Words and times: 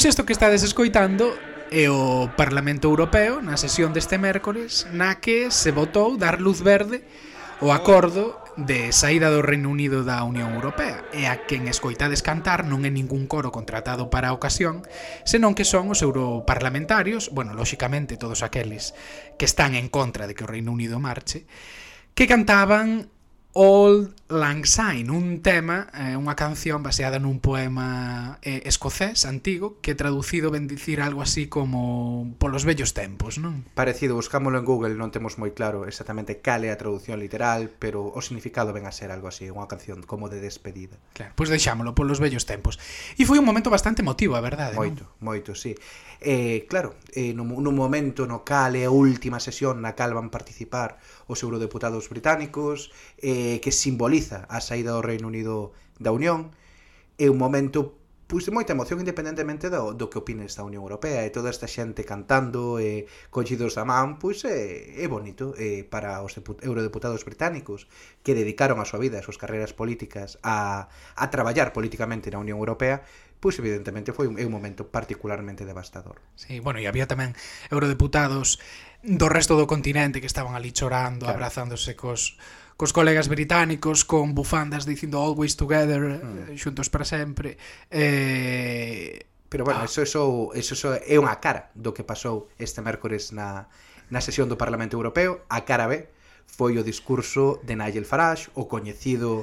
Pois 0.00 0.16
isto 0.16 0.24
que 0.24 0.32
estades 0.32 0.64
escoitando 0.64 1.36
é 1.68 1.92
o 1.92 2.32
Parlamento 2.32 2.88
Europeo 2.88 3.44
na 3.44 3.60
sesión 3.60 3.92
deste 3.92 4.16
mércores 4.16 4.88
na 4.96 5.20
que 5.20 5.52
se 5.52 5.76
votou 5.76 6.16
dar 6.16 6.40
luz 6.40 6.64
verde 6.64 7.04
o 7.60 7.68
acordo 7.68 8.40
de 8.56 8.96
saída 8.96 9.28
do 9.28 9.44
Reino 9.44 9.68
Unido 9.68 10.00
da 10.00 10.24
Unión 10.24 10.56
Europea. 10.56 11.04
E 11.12 11.28
a 11.28 11.44
quen 11.44 11.68
escoitades 11.68 12.24
cantar 12.24 12.64
non 12.64 12.88
é 12.88 12.90
ningún 12.90 13.28
coro 13.28 13.52
contratado 13.52 14.08
para 14.08 14.32
a 14.32 14.36
ocasión, 14.40 14.88
senón 15.28 15.52
que 15.52 15.68
son 15.68 15.92
os 15.92 16.00
europarlamentarios, 16.00 17.28
bueno, 17.36 17.52
lóxicamente 17.52 18.16
todos 18.16 18.40
aqueles 18.40 18.96
que 19.36 19.44
están 19.44 19.76
en 19.76 19.92
contra 19.92 20.24
de 20.24 20.32
que 20.32 20.48
o 20.48 20.50
Reino 20.50 20.72
Unido 20.72 20.96
marche, 20.96 21.44
que 22.16 22.24
cantaban 22.24 23.12
Old 23.52 24.14
Lang 24.30 24.64
Syne, 24.64 25.10
un 25.10 25.42
tema, 25.42 25.90
eh, 25.90 26.14
unha 26.14 26.38
canción 26.38 26.86
baseada 26.86 27.18
nun 27.18 27.42
poema 27.42 28.38
eh, 28.46 28.62
escocés 28.62 29.26
antigo 29.26 29.82
que 29.82 29.98
traducido 29.98 30.54
ben 30.54 30.70
dicir 30.70 31.02
algo 31.02 31.18
así 31.18 31.50
como 31.50 32.30
polos 32.38 32.62
vellos 32.62 32.94
tempos, 32.94 33.42
non? 33.42 33.66
Parecido, 33.74 34.14
buscámolo 34.14 34.62
en 34.62 34.66
Google, 34.70 34.94
non 34.94 35.10
temos 35.10 35.34
moi 35.34 35.50
claro 35.50 35.82
exactamente 35.82 36.38
cal 36.38 36.62
é 36.62 36.70
a 36.70 36.78
traducción 36.78 37.18
literal, 37.18 37.74
pero 37.82 38.06
o 38.06 38.20
significado 38.22 38.70
ven 38.70 38.86
a 38.86 38.94
ser 38.94 39.10
algo 39.10 39.26
así, 39.26 39.50
unha 39.50 39.66
canción 39.66 40.06
como 40.06 40.30
de 40.30 40.38
despedida. 40.38 40.94
Claro, 41.18 41.34
pois 41.34 41.50
pues 41.50 41.58
deixámolo 41.58 41.98
polos 41.98 42.22
vellos 42.22 42.46
tempos. 42.46 42.78
E 43.18 43.26
foi 43.26 43.42
un 43.42 43.46
momento 43.50 43.66
bastante 43.66 44.06
emotivo, 44.06 44.38
a 44.38 44.44
verdade, 44.46 44.78
Moito, 44.78 45.10
non? 45.10 45.26
moito, 45.26 45.58
sí. 45.58 45.74
E, 46.20 46.68
claro, 46.68 46.94
eh, 47.16 47.32
no, 47.32 47.44
no 47.48 47.72
momento 47.72 48.28
no 48.28 48.44
cal 48.44 48.76
é 48.76 48.84
a 48.84 48.92
última 48.92 49.40
sesión 49.40 49.80
na 49.80 49.96
cal 49.96 50.12
van 50.12 50.28
participar 50.28 51.00
os 51.32 51.40
eurodeputados 51.40 52.12
británicos, 52.12 52.92
eh, 53.24 53.56
que 53.64 53.72
simboliza 53.72 54.44
a 54.52 54.60
saída 54.60 54.92
do 54.92 55.00
Reino 55.00 55.32
Unido 55.32 55.72
da 55.96 56.12
Unión, 56.12 56.52
é 57.16 57.32
un 57.32 57.40
momento 57.40 58.00
pois 58.30 58.46
de 58.46 58.54
moita 58.54 58.78
emoción 58.78 59.02
independentemente 59.02 59.66
do, 59.74 59.90
do 59.90 60.06
que 60.06 60.22
opines 60.22 60.54
da 60.54 60.62
Unión 60.62 60.86
Europea. 60.86 61.26
E 61.26 61.34
toda 61.34 61.50
esta 61.50 61.66
xente 61.66 62.06
cantando 62.06 62.78
e 62.78 63.10
collidos 63.34 63.74
da 63.74 63.82
man, 63.82 64.22
pois 64.22 64.46
é, 64.46 65.02
é 65.02 65.06
bonito 65.10 65.50
é, 65.58 65.82
para 65.82 66.22
os 66.22 66.38
eurodeputados 66.62 67.26
británicos 67.26 67.90
que 68.22 68.38
dedicaron 68.38 68.78
a 68.78 68.86
súa 68.86 69.02
vida, 69.02 69.18
as 69.18 69.26
súas 69.26 69.34
carreiras 69.34 69.74
políticas 69.74 70.38
a, 70.46 70.86
a 71.18 71.24
traballar 71.34 71.74
políticamente 71.74 72.30
na 72.30 72.38
Unión 72.38 72.62
Europea 72.62 73.02
pois 73.40 73.58
evidentemente 73.58 74.12
foi 74.12 74.28
un, 74.28 74.36
un 74.36 74.52
momento 74.52 74.86
particularmente 74.86 75.64
devastador. 75.64 76.20
Sí, 76.36 76.60
bueno, 76.60 76.78
e 76.78 76.86
había 76.86 77.08
tamén 77.10 77.34
eurodeputados 77.72 78.60
do 79.00 79.32
resto 79.32 79.56
do 79.56 79.66
continente 79.66 80.20
que 80.20 80.28
estaban 80.28 80.54
ali 80.54 80.70
chorando, 80.70 81.24
claro. 81.24 81.40
abrazándose 81.40 81.96
cos 81.96 82.38
cos 82.76 82.92
colegas 82.96 83.28
británicos 83.28 84.08
con 84.08 84.32
bufandas 84.32 84.88
dicindo 84.88 85.20
always 85.20 85.56
together, 85.56 86.20
mm. 86.20 86.52
Eh, 86.52 86.56
xuntos 86.56 86.88
para 86.88 87.04
sempre. 87.04 87.56
Eh 87.90 89.26
Pero 89.50 89.64
bueno, 89.64 89.80
ah. 89.82 89.84
eso, 89.84 90.00
eso, 90.02 90.50
eso, 90.54 90.74
eso 90.74 90.94
é 90.94 91.18
unha 91.18 91.42
cara 91.42 91.74
do 91.74 91.90
que 91.90 92.06
pasou 92.06 92.46
este 92.56 92.80
mércores 92.86 93.34
na, 93.34 93.66
na 94.06 94.22
sesión 94.22 94.46
do 94.46 94.54
Parlamento 94.54 94.94
Europeo. 94.94 95.42
A 95.50 95.66
cara 95.66 95.90
B 95.90 96.06
foi 96.46 96.78
o 96.78 96.86
discurso 96.86 97.58
de 97.66 97.74
Nigel 97.74 98.06
Farage, 98.06 98.46
o 98.54 98.70
coñecido 98.70 99.42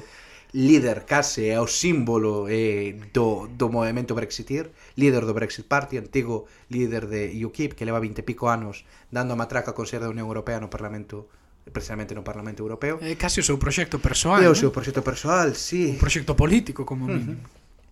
líder 0.52 1.04
case, 1.04 1.48
é 1.48 1.60
o 1.60 1.68
símbolo 1.68 2.48
eh, 2.48 2.96
do, 3.12 3.48
do 3.48 3.68
movimento 3.68 4.14
Brexitir, 4.14 4.72
líder 4.96 5.28
do 5.28 5.36
Brexit 5.36 5.68
Party, 5.68 5.98
antigo 5.98 6.48
líder 6.72 7.06
de 7.06 7.36
UKIP, 7.44 7.76
que 7.76 7.84
leva 7.84 8.00
20 8.00 8.18
e 8.18 8.24
pico 8.24 8.48
anos 8.48 8.88
dando 9.12 9.36
a 9.36 9.40
matraca 9.40 9.76
con 9.76 9.84
ser 9.84 10.00
da 10.00 10.08
Unión 10.08 10.28
Europea 10.28 10.60
no 10.60 10.72
Parlamento 10.72 11.28
precisamente 11.68 12.16
no 12.16 12.24
Parlamento 12.24 12.64
Europeo. 12.64 12.96
É 13.04 13.12
case 13.14 13.40
o 13.40 13.44
seu 13.44 13.60
proxecto 13.60 14.00
persoal. 14.00 14.40
É 14.40 14.48
o 14.48 14.56
seu 14.56 14.72
proxecto 14.72 15.04
persoal, 15.04 15.52
sí. 15.52 15.96
Un 15.96 16.00
proxecto 16.00 16.32
político, 16.32 16.88
como 16.88 17.04
uh 17.04 17.12
-huh 17.12 17.36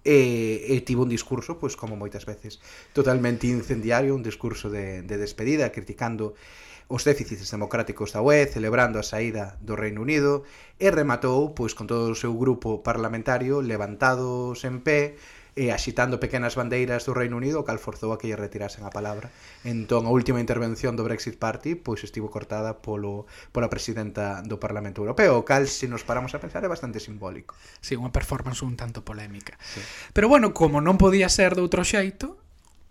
e, 0.06 0.70
e 0.70 0.86
tivo 0.86 1.02
un 1.02 1.10
discurso, 1.10 1.58
pois 1.58 1.74
como 1.74 1.98
moitas 1.98 2.22
veces, 2.22 2.62
totalmente 2.94 3.50
incendiario, 3.50 4.14
un 4.14 4.22
discurso 4.22 4.70
de, 4.70 5.02
de 5.02 5.16
despedida, 5.18 5.74
criticando 5.74 6.38
os 6.86 7.02
déficits 7.02 7.50
democráticos 7.50 8.14
da 8.14 8.22
UE, 8.22 8.46
celebrando 8.46 9.02
a 9.02 9.04
saída 9.04 9.58
do 9.58 9.74
Reino 9.74 10.06
Unido, 10.06 10.46
e 10.78 10.86
rematou 10.94 11.50
pois 11.50 11.74
con 11.74 11.90
todo 11.90 12.06
o 12.06 12.14
seu 12.14 12.30
grupo 12.38 12.86
parlamentario 12.86 13.58
levantados 13.58 14.62
en 14.62 14.78
pé, 14.86 15.18
e 15.56 15.72
axitando 15.72 16.20
pequenas 16.20 16.52
bandeiras 16.52 17.08
do 17.08 17.16
Reino 17.16 17.40
Unido, 17.40 17.64
cal 17.64 17.80
forzou 17.80 18.12
a 18.12 18.20
que 18.20 18.28
lle 18.28 18.36
retirasen 18.36 18.84
a 18.84 18.92
palabra. 18.92 19.32
Entón, 19.64 20.04
a 20.04 20.12
última 20.12 20.36
intervención 20.36 21.00
do 21.00 21.02
Brexit 21.08 21.40
Party 21.40 21.80
pois 21.80 22.04
estivo 22.04 22.28
cortada 22.28 22.84
polo, 22.84 23.24
pola 23.56 23.72
presidenta 23.72 24.44
do 24.44 24.60
Parlamento 24.60 25.00
Europeo, 25.00 25.40
o 25.40 25.48
cal, 25.48 25.64
se 25.64 25.88
nos 25.88 26.04
paramos 26.04 26.36
a 26.36 26.42
pensar, 26.44 26.60
é 26.60 26.68
bastante 26.68 27.00
simbólico. 27.00 27.56
Sí, 27.80 27.96
unha 27.96 28.12
performance 28.12 28.60
un 28.60 28.76
tanto 28.76 29.00
polémica. 29.00 29.56
Sí. 29.64 29.80
Pero 30.12 30.28
bueno, 30.28 30.52
como 30.52 30.84
non 30.84 31.00
podía 31.00 31.32
ser 31.32 31.56
de 31.56 31.64
outro 31.64 31.80
xeito, 31.88 32.36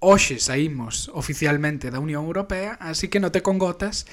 hoxe 0.02 0.42
saímos 0.42 1.14
oficialmente 1.14 1.94
da 1.94 2.02
Unión 2.02 2.26
Europea, 2.26 2.82
así 2.82 3.14
que 3.14 3.22
non 3.22 3.30
te 3.30 3.46
congotas 3.46 4.10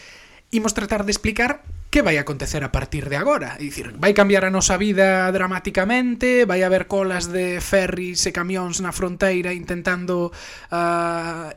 imos 0.53 0.77
tratar 0.77 1.03
de 1.03 1.11
explicar 1.11 1.65
que 1.93 2.01
vai 2.01 2.17
acontecer 2.17 2.65
a 2.65 2.73
partir 2.73 3.09
de 3.09 3.17
agora. 3.21 3.61
É 3.61 3.69
dicir, 3.69 3.93
vai 4.01 4.17
cambiar 4.17 4.49
a 4.49 4.55
nosa 4.55 4.81
vida 4.81 5.29
dramáticamente, 5.29 6.49
vai 6.49 6.65
haber 6.65 6.89
colas 6.89 7.29
de 7.29 7.61
ferries 7.61 8.25
e 8.25 8.33
camións 8.33 8.81
na 8.81 8.97
fronteira 8.97 9.53
intentando 9.53 10.33
uh, 10.73 11.49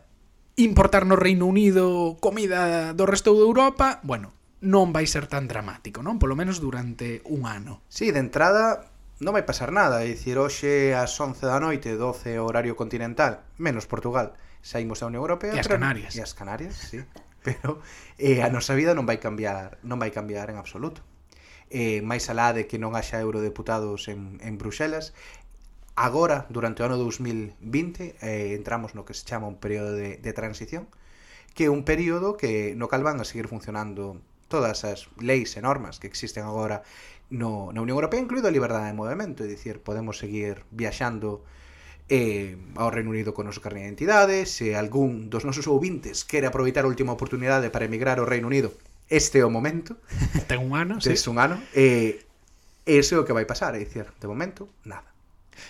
importar 0.59 1.07
no 1.07 1.16
Reino 1.16 1.47
Unido 1.47 2.19
comida 2.19 2.91
do 2.91 3.07
resto 3.07 3.31
de 3.31 3.47
Europa. 3.47 4.03
Bueno, 4.03 4.35
non 4.63 4.91
vai 4.91 5.07
ser 5.07 5.28
tan 5.31 5.47
dramático, 5.47 6.03
non? 6.03 6.19
Polo 6.19 6.35
menos 6.35 6.59
durante 6.59 7.23
un 7.28 7.47
ano. 7.47 7.84
Sí, 7.88 8.11
de 8.11 8.19
entrada 8.19 8.91
non 9.23 9.31
vai 9.31 9.47
pasar 9.47 9.72
nada, 9.72 10.03
é 10.03 10.11
dicir, 10.11 10.35
hoxe 10.35 10.91
ás 10.91 11.16
11 11.16 11.47
da 11.47 11.63
noite, 11.63 11.95
12 11.95 12.44
horario 12.44 12.75
continental, 12.75 13.39
menos 13.55 13.88
Portugal, 13.88 14.35
saímos 14.59 15.00
da 15.00 15.07
Unión 15.07 15.23
Europea. 15.23 15.55
E 15.55 15.63
as 15.63 15.72
Canarias. 15.72 16.11
E 16.11 16.19
as 16.19 16.35
Canarias, 16.35 16.75
sí 16.75 17.00
pero 17.45 17.79
eh, 18.17 18.41
a 18.41 18.50
nosa 18.50 18.73
vida 18.73 18.97
non 18.97 19.06
vai 19.06 19.22
cambiar, 19.22 19.78
non 19.85 20.01
vai 20.01 20.09
cambiar 20.09 20.50
en 20.50 20.57
absoluto. 20.57 21.06
Eh, 21.69 22.01
máis 22.01 22.25
alá 22.33 22.50
de 22.57 22.66
que 22.66 22.81
non 22.81 22.97
haxa 22.97 23.22
eurodeputados 23.22 24.09
en, 24.09 24.41
en 24.41 24.57
Bruxelas, 24.57 25.13
agora, 25.94 26.50
durante 26.50 26.81
o 26.81 26.89
ano 26.89 26.97
2020, 26.97 28.17
eh, 28.25 28.57
entramos 28.57 28.97
no 28.97 29.05
que 29.05 29.13
se 29.13 29.23
chama 29.23 29.45
un 29.45 29.61
período 29.61 29.94
de, 29.94 30.17
de 30.17 30.31
transición, 30.34 30.89
que 31.53 31.69
é 31.69 31.72
un 31.72 31.88
período 31.88 32.35
que 32.35 32.75
no 32.75 32.89
cal 32.89 33.05
van 33.05 33.22
a 33.22 33.25
seguir 33.25 33.47
funcionando 33.47 34.19
todas 34.50 34.84
as 34.85 35.09
leis 35.17 35.57
e 35.57 35.61
normas 35.61 35.97
que 35.97 36.09
existen 36.09 36.45
agora 36.45 36.84
no, 37.29 37.73
na 37.73 37.81
Unión 37.81 37.97
Europea, 37.97 38.22
incluído 38.22 38.50
a 38.50 38.53
liberdade 38.53 38.91
de 38.91 38.97
movimento, 38.97 39.41
é 39.41 39.47
dicir, 39.50 39.81
podemos 39.81 40.22
seguir 40.22 40.66
viaxando 40.69 41.41
eh, 42.09 42.57
ao 42.75 42.93
Reino 42.93 43.09
Unido 43.09 43.33
con 43.33 43.45
o 43.45 43.49
noso 43.49 43.61
carne 43.61 43.81
de 43.81 43.89
identidade, 43.89 44.45
se 44.45 44.77
algún 44.77 45.29
dos 45.33 45.45
nosos 45.45 45.66
ouvintes 45.66 46.21
quere 46.25 46.45
aproveitar 46.45 46.85
a 46.85 46.91
última 46.91 47.13
oportunidade 47.13 47.73
para 47.73 47.85
emigrar 47.85 48.21
ao 48.21 48.29
Reino 48.29 48.45
Unido, 48.45 48.73
este 49.09 49.39
é 49.39 49.45
o 49.45 49.53
momento. 49.53 49.97
Ten 50.49 50.61
un 50.61 50.73
ano, 50.77 51.01
sí. 51.01 51.13
Un 51.29 51.38
ano. 51.38 51.57
Eh, 51.73 52.25
ese 52.85 53.16
é 53.16 53.19
o 53.21 53.25
que 53.25 53.33
vai 53.33 53.45
pasar, 53.49 53.73
é 53.73 53.81
dicir, 53.81 54.05
de 54.21 54.27
momento, 54.29 54.69
nada. 54.85 55.09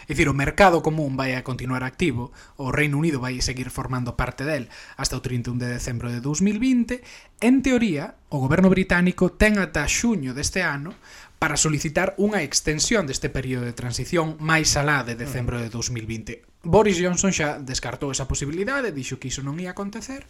É 0.07 0.11
dicir, 0.11 0.27
o 0.27 0.35
mercado 0.35 0.83
común 0.83 1.15
vai 1.15 1.35
a 1.35 1.43
continuar 1.43 1.83
activo, 1.83 2.35
o 2.59 2.71
Reino 2.71 2.97
Unido 2.99 3.23
vai 3.23 3.39
seguir 3.39 3.71
formando 3.71 4.19
parte 4.19 4.43
del 4.43 4.67
hasta 4.99 5.15
o 5.15 5.23
31 5.23 5.55
de 5.59 5.67
decembro 5.79 6.11
de 6.11 6.19
2020, 6.19 6.99
en 7.39 7.61
teoría, 7.63 8.15
o 8.27 8.39
goberno 8.39 8.67
británico 8.67 9.31
ten 9.31 9.55
ata 9.61 9.87
xuño 9.87 10.35
deste 10.35 10.63
ano 10.63 10.91
para 11.39 11.59
solicitar 11.59 12.15
unha 12.17 12.41
extensión 12.41 13.05
deste 13.05 13.27
período 13.29 13.67
de 13.67 13.75
transición 13.75 14.39
máis 14.39 14.73
alá 14.79 15.03
de 15.03 15.19
decembro 15.19 15.59
de 15.59 15.69
2020. 15.69 16.65
Boris 16.65 16.97
Johnson 16.97 17.29
xa 17.35 17.61
descartou 17.61 18.09
esa 18.09 18.25
posibilidade, 18.25 18.95
dixo 18.95 19.19
que 19.21 19.29
iso 19.29 19.45
non 19.45 19.59
ia 19.61 19.75
acontecer, 19.75 20.25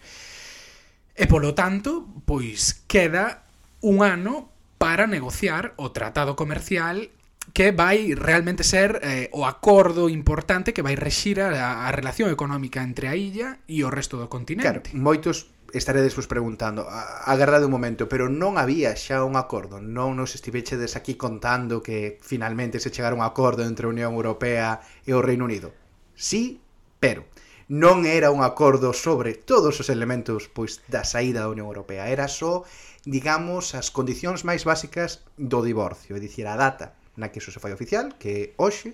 e 1.15 1.23
polo 1.31 1.55
tanto, 1.55 2.03
pois 2.27 2.83
queda 2.89 3.47
un 3.79 4.03
ano 4.03 4.51
para 4.75 5.07
negociar 5.07 5.73
o 5.79 5.95
tratado 5.95 6.35
comercial 6.35 7.07
que 7.53 7.71
vai 7.71 8.13
realmente 8.17 8.63
ser 8.65 8.99
eh, 9.03 9.29
o 9.31 9.45
acordo 9.45 10.09
importante 10.09 10.73
que 10.73 10.81
vai 10.81 10.97
rexir 10.97 11.39
a, 11.39 11.87
a 11.87 11.89
relación 11.93 12.27
económica 12.33 12.83
entre 12.83 13.07
a 13.07 13.15
illa 13.15 13.63
e 13.69 13.85
o 13.85 13.93
resto 13.93 14.17
do 14.17 14.27
continente. 14.27 14.91
Claro, 14.91 14.99
moitos 14.99 15.54
estaredes 15.73 16.15
vos 16.15 16.27
preguntando, 16.27 16.85
agarrade 16.89 17.65
un 17.65 17.71
momento, 17.71 18.09
pero 18.09 18.29
non 18.29 18.59
había 18.59 18.93
xa 18.93 19.23
un 19.25 19.39
acordo, 19.39 19.81
non 19.81 20.13
nos 20.19 20.35
estivechedes 20.37 20.93
aquí 20.93 21.15
contando 21.15 21.81
que 21.81 22.19
finalmente 22.21 22.77
se 22.83 22.91
chegara 22.91 23.17
un 23.17 23.25
acordo 23.25 23.63
entre 23.63 23.87
a 23.87 23.93
Unión 23.93 24.13
Europea 24.13 24.83
e 25.07 25.11
o 25.15 25.23
Reino 25.23 25.47
Unido. 25.47 25.73
Sí, 26.13 26.61
pero 27.01 27.25
non 27.65 28.05
era 28.05 28.29
un 28.29 28.45
acordo 28.45 28.93
sobre 28.93 29.33
todos 29.33 29.81
os 29.81 29.89
elementos 29.89 30.45
pois 30.53 30.85
da 30.85 31.01
saída 31.01 31.41
da 31.41 31.49
Unión 31.49 31.65
Europea, 31.65 32.13
era 32.13 32.29
só, 32.29 32.61
digamos, 33.09 33.73
as 33.73 33.89
condicións 33.89 34.45
máis 34.45 34.63
básicas 34.63 35.25
do 35.33 35.65
divorcio, 35.65 36.13
é 36.13 36.21
dicir, 36.21 36.45
a 36.45 36.55
data 36.55 36.93
na 37.17 37.31
que 37.33 37.39
iso 37.41 37.49
se 37.49 37.63
fai 37.63 37.73
oficial, 37.73 38.19
que 38.19 38.53
hoxe, 38.59 38.93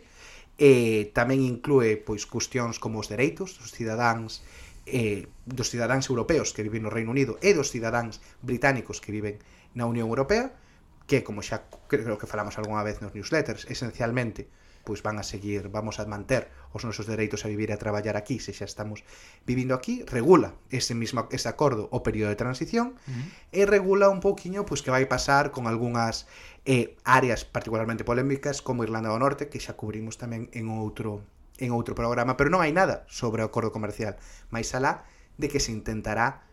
e 0.61 1.09
tamén 1.17 1.41
inclúe 1.41 1.97
pois 2.05 2.29
cuestións 2.29 2.77
como 2.77 3.01
os 3.01 3.09
dereitos 3.09 3.57
dos 3.57 3.73
cidadáns 3.73 4.45
eh, 4.85 5.27
dos 5.45 5.69
cidadáns 5.69 6.09
europeos 6.09 6.53
que 6.53 6.63
viven 6.63 6.83
no 6.83 6.93
Reino 6.93 7.11
Unido 7.11 7.37
e 7.41 7.53
dos 7.53 7.69
cidadáns 7.69 8.19
británicos 8.41 9.01
que 9.01 9.13
viven 9.13 9.37
na 9.77 9.85
Unión 9.85 10.09
Europea, 10.09 10.53
que 11.05 11.23
como 11.23 11.43
xa 11.43 11.67
creo 11.91 12.17
que 12.17 12.29
falamos 12.29 12.57
algunha 12.57 12.85
vez 12.85 13.01
nos 13.01 13.13
newsletters, 13.13 13.67
esencialmente 13.69 14.47
pois 14.83 15.05
van 15.05 15.19
a 15.21 15.23
seguir, 15.23 15.69
vamos 15.69 16.01
a 16.01 16.05
manter 16.09 16.49
os 16.73 16.81
nosos 16.85 17.05
dereitos 17.05 17.45
a 17.45 17.51
vivir 17.53 17.69
e 17.69 17.75
a 17.77 17.81
traballar 17.81 18.17
aquí, 18.17 18.41
se 18.41 18.53
xa 18.53 18.65
estamos 18.65 19.05
vivindo 19.45 19.77
aquí, 19.77 20.01
regula 20.09 20.57
ese 20.73 20.97
mismo 20.97 21.29
ese 21.29 21.49
acordo 21.49 21.85
o 21.93 22.01
período 22.01 22.33
de 22.33 22.39
transición 22.39 22.97
uh 22.97 23.13
-huh. 23.13 23.25
e 23.53 23.61
regula 23.69 24.09
un 24.09 24.19
pouquiño 24.19 24.65
pois 24.65 24.81
que 24.81 24.89
vai 24.89 25.05
pasar 25.05 25.53
con 25.53 25.69
algunhas 25.69 26.25
eh, 26.65 26.97
áreas 27.05 27.45
particularmente 27.45 28.03
polémicas 28.03 28.61
como 28.65 28.83
Irlanda 28.83 29.13
do 29.13 29.21
Norte, 29.21 29.49
que 29.49 29.61
xa 29.61 29.77
cubrimos 29.77 30.17
tamén 30.17 30.49
en 30.57 30.65
outro 30.73 31.21
en 31.61 31.69
outro 31.71 31.93
programa, 31.93 32.35
pero 32.35 32.49
non 32.49 32.65
hai 32.65 32.73
nada 32.73 33.05
sobre 33.05 33.45
o 33.45 33.47
acordo 33.47 33.69
comercial, 33.69 34.17
máis 34.49 34.73
alá 34.73 35.05
de 35.37 35.47
que 35.47 35.61
se 35.61 35.69
intentará 35.69 36.43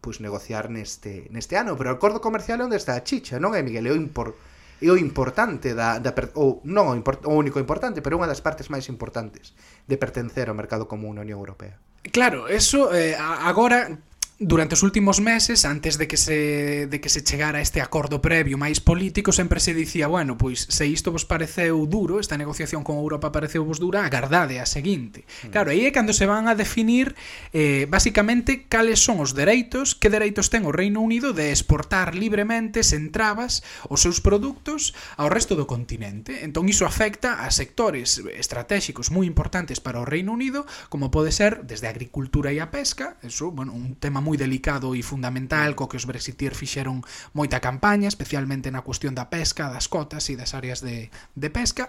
pois 0.00 0.18
negociar 0.18 0.72
neste 0.72 1.28
neste 1.30 1.60
ano, 1.60 1.76
pero 1.76 1.92
o 1.92 1.96
acordo 2.00 2.24
comercial 2.24 2.58
é 2.62 2.66
onde 2.66 2.80
está 2.80 2.96
a 2.96 3.04
chicha, 3.04 3.36
non 3.36 3.52
é 3.52 3.60
Miguel, 3.60 3.86
é 3.86 3.92
o 3.92 4.00
impor 4.00 4.34
é 4.80 4.92
o 4.92 4.96
importante 4.96 5.72
da, 5.72 5.98
da 6.00 6.12
ou 6.36 6.60
non 6.64 6.92
o, 6.92 6.94
import, 6.96 7.24
o 7.24 7.32
único 7.32 7.60
importante, 7.60 8.04
pero 8.04 8.16
unha 8.16 8.28
das 8.28 8.44
partes 8.44 8.68
máis 8.72 8.88
importantes 8.92 9.56
de 9.88 9.96
pertencer 9.96 10.48
ao 10.48 10.56
mercado 10.56 10.88
común 10.88 11.16
na 11.16 11.24
Unión 11.24 11.40
Europea. 11.40 11.80
Claro, 12.12 12.46
eso 12.46 12.92
eh, 12.92 13.16
agora 13.18 13.98
durante 14.38 14.74
os 14.74 14.84
últimos 14.84 15.20
meses, 15.24 15.64
antes 15.64 15.96
de 15.96 16.06
que 16.06 16.20
se 16.20 16.86
de 16.86 17.00
que 17.00 17.08
se 17.08 17.24
chegara 17.24 17.64
este 17.64 17.80
acordo 17.80 18.20
previo 18.20 18.60
máis 18.60 18.84
político, 18.84 19.32
sempre 19.32 19.64
se 19.64 19.72
dicía, 19.72 20.12
bueno, 20.12 20.36
pois 20.36 20.68
se 20.68 20.84
isto 20.84 21.08
vos 21.08 21.24
pareceu 21.24 21.88
duro, 21.88 22.20
esta 22.20 22.36
negociación 22.36 22.84
con 22.84 23.00
Europa 23.00 23.32
pareceu 23.32 23.64
vos 23.64 23.80
dura, 23.80 24.04
agardade 24.04 24.60
a 24.60 24.68
seguinte. 24.68 25.24
Mm. 25.24 25.56
Claro, 25.56 25.72
aí 25.72 25.88
é 25.88 25.90
cando 25.90 26.12
se 26.12 26.28
van 26.28 26.52
a 26.52 26.54
definir 26.54 27.16
eh 27.56 27.88
basicamente 27.88 28.68
cales 28.68 29.00
son 29.00 29.24
os 29.24 29.32
dereitos, 29.32 29.96
que 29.96 30.12
dereitos 30.12 30.52
ten 30.52 30.68
o 30.68 30.72
Reino 30.72 31.00
Unido 31.00 31.32
de 31.32 31.48
exportar 31.48 32.12
libremente 32.12 32.84
sen 32.84 33.08
trabas 33.08 33.64
os 33.88 34.04
seus 34.04 34.20
produtos 34.20 34.92
ao 35.16 35.32
resto 35.32 35.56
do 35.56 35.64
continente. 35.64 36.44
Entón 36.44 36.68
iso 36.68 36.84
afecta 36.84 37.40
a 37.40 37.48
sectores 37.48 38.20
estratéxicos 38.36 39.08
moi 39.08 39.24
importantes 39.24 39.80
para 39.80 39.96
o 39.96 40.04
Reino 40.04 40.36
Unido, 40.36 40.68
como 40.92 41.08
pode 41.08 41.32
ser 41.32 41.64
desde 41.64 41.88
a 41.88 41.94
agricultura 41.96 42.52
e 42.52 42.60
a 42.60 42.68
pesca, 42.68 43.16
eso, 43.24 43.48
bueno, 43.48 43.72
un 43.72 43.96
tema 43.96 44.25
moi 44.26 44.34
delicado 44.34 44.98
e 44.98 45.06
fundamental 45.06 45.78
co 45.78 45.86
que 45.86 45.94
os 45.94 46.10
brexitir 46.10 46.58
fixeron 46.58 47.06
moita 47.30 47.62
campaña, 47.62 48.10
especialmente 48.10 48.74
na 48.74 48.82
cuestión 48.82 49.14
da 49.14 49.30
pesca, 49.30 49.70
das 49.70 49.86
cotas 49.86 50.26
e 50.26 50.34
das 50.34 50.50
áreas 50.58 50.82
de, 50.82 51.14
de 51.38 51.48
pesca, 51.54 51.86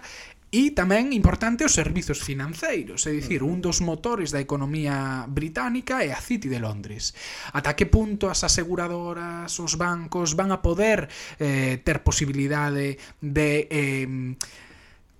E 0.48 0.72
tamén 0.72 1.12
importante 1.12 1.68
os 1.68 1.76
servizos 1.76 2.24
financeiros, 2.24 3.04
é 3.04 3.12
dicir, 3.12 3.44
un 3.44 3.60
dos 3.60 3.84
motores 3.84 4.32
da 4.32 4.40
economía 4.40 5.28
británica 5.28 6.00
é 6.00 6.08
a 6.08 6.24
City 6.24 6.48
de 6.48 6.56
Londres. 6.56 7.12
Ata 7.52 7.76
que 7.76 7.84
punto 7.84 8.32
as 8.32 8.40
aseguradoras, 8.48 9.52
os 9.60 9.76
bancos 9.76 10.32
van 10.32 10.48
a 10.48 10.64
poder 10.64 11.12
eh, 11.36 11.84
ter 11.84 12.00
posibilidade 12.00 12.96
de... 13.20 13.68
Eh, 13.68 14.08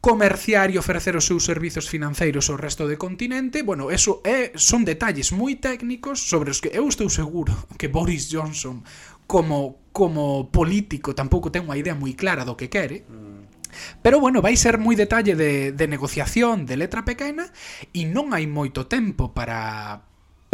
comerciar 0.01 0.71
e 0.71 0.79
ofrecer 0.79 1.19
os 1.19 1.27
seus 1.27 1.43
servizos 1.43 1.91
financeiros 1.91 2.47
ao 2.49 2.61
resto 2.61 2.87
do 2.87 2.95
continente, 2.95 3.67
bueno, 3.67 3.91
eso 3.91 4.23
é, 4.23 4.55
son 4.55 4.87
detalles 4.87 5.35
moi 5.35 5.59
técnicos 5.59 6.23
sobre 6.31 6.55
os 6.55 6.63
que 6.63 6.71
eu 6.71 6.87
estou 6.87 7.11
seguro 7.11 7.51
que 7.75 7.91
Boris 7.91 8.31
Johnson 8.31 8.87
como 9.27 9.91
como 9.93 10.49
político 10.55 11.11
tampouco 11.11 11.51
ten 11.51 11.67
unha 11.67 11.75
idea 11.75 11.99
moi 11.99 12.15
clara 12.15 12.47
do 12.47 12.55
que 12.55 12.71
quere. 12.71 13.03
Pero 14.01 14.23
bueno, 14.23 14.41
vai 14.41 14.55
ser 14.55 14.79
moi 14.79 14.95
detalle 14.95 15.35
de, 15.35 15.75
de 15.75 15.87
negociación 15.91 16.65
de 16.65 16.79
letra 16.79 17.03
pequena 17.03 17.51
e 17.91 18.07
non 18.07 18.31
hai 18.31 18.47
moito 18.47 18.87
tempo 18.87 19.35
para, 19.35 20.08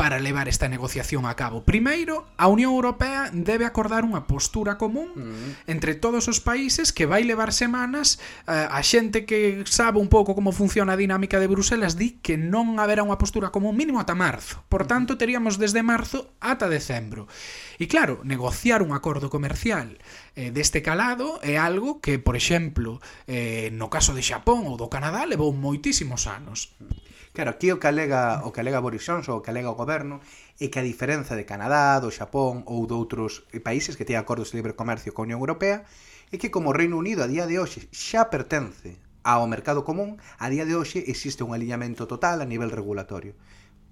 para 0.04 0.20
levar 0.20 0.48
esta 0.48 0.68
negociación 0.68 1.24
a 1.24 1.34
cabo. 1.34 1.64
Primeiro, 1.64 2.26
a 2.36 2.48
Unión 2.48 2.74
Europea 2.76 3.30
debe 3.32 3.64
acordar 3.64 4.04
unha 4.04 4.28
postura 4.28 4.76
común 4.76 5.16
mm. 5.16 5.64
entre 5.64 5.96
todos 5.96 6.28
os 6.28 6.44
países 6.44 6.92
que 6.92 7.08
vai 7.08 7.24
levar 7.24 7.56
semanas 7.56 8.20
eh, 8.44 8.52
a 8.52 8.84
xente 8.84 9.24
que 9.24 9.64
sabe 9.64 9.96
un 9.96 10.12
pouco 10.12 10.36
como 10.36 10.52
funciona 10.52 10.92
a 10.92 11.00
dinámica 11.00 11.40
de 11.40 11.48
Bruselas 11.48 11.96
di 11.96 12.20
que 12.20 12.36
non 12.36 12.76
haberá 12.76 13.00
unha 13.00 13.16
postura 13.16 13.48
común 13.48 13.80
mínimo 13.80 13.96
ata 13.96 14.12
marzo. 14.12 14.60
Por 14.68 14.84
mm. 14.84 14.88
tanto, 14.92 15.16
teríamos 15.16 15.56
desde 15.56 15.80
marzo 15.80 16.36
ata 16.36 16.68
decembro. 16.68 17.24
E 17.80 17.88
claro, 17.88 18.20
negociar 18.28 18.84
un 18.84 18.92
acordo 18.92 19.32
comercial 19.32 19.96
eh, 20.36 20.52
deste 20.52 20.84
calado 20.84 21.40
é 21.40 21.56
algo 21.56 22.04
que, 22.04 22.20
por 22.20 22.36
exemplo, 22.36 23.00
eh, 23.24 23.72
no 23.72 23.88
caso 23.88 24.12
de 24.12 24.20
Xapón 24.20 24.68
ou 24.68 24.76
do 24.76 24.92
Canadá 24.92 25.24
levou 25.24 25.48
moitísimos 25.56 26.28
anos. 26.28 26.76
Mm. 26.76 27.13
Claro, 27.34 27.50
aquí 27.50 27.74
o 27.74 27.82
que 27.82 27.90
alega, 27.90 28.46
o 28.46 28.54
que 28.54 28.62
alega 28.62 28.78
Boris 28.78 29.02
Johnson, 29.02 29.34
o 29.34 29.42
que 29.42 29.50
alega 29.50 29.66
o 29.66 29.74
goberno, 29.74 30.22
é 30.62 30.70
que 30.70 30.78
a 30.78 30.86
diferenza 30.86 31.34
de 31.34 31.42
Canadá, 31.42 31.98
do 31.98 32.14
Xapón 32.14 32.62
ou 32.62 32.86
de 32.86 32.94
outros 32.94 33.42
países 33.66 33.98
que 33.98 34.06
teñen 34.06 34.22
acordos 34.22 34.54
de 34.54 34.62
libre 34.62 34.78
comercio 34.78 35.10
con 35.10 35.26
a 35.26 35.34
Unión 35.34 35.42
Europea, 35.42 35.82
é 36.30 36.38
que 36.38 36.54
como 36.54 36.70
o 36.70 36.76
Reino 36.78 36.94
Unido 36.94 37.26
a 37.26 37.30
día 37.34 37.50
de 37.50 37.58
hoxe 37.58 37.90
xa 37.90 38.30
pertence 38.30 39.02
ao 39.26 39.50
mercado 39.50 39.82
común, 39.82 40.22
a 40.38 40.46
día 40.46 40.62
de 40.62 40.78
hoxe 40.78 41.02
existe 41.10 41.42
un 41.42 41.50
aliñamento 41.50 42.06
total 42.06 42.38
a 42.38 42.46
nivel 42.46 42.70
regulatorio. 42.70 43.34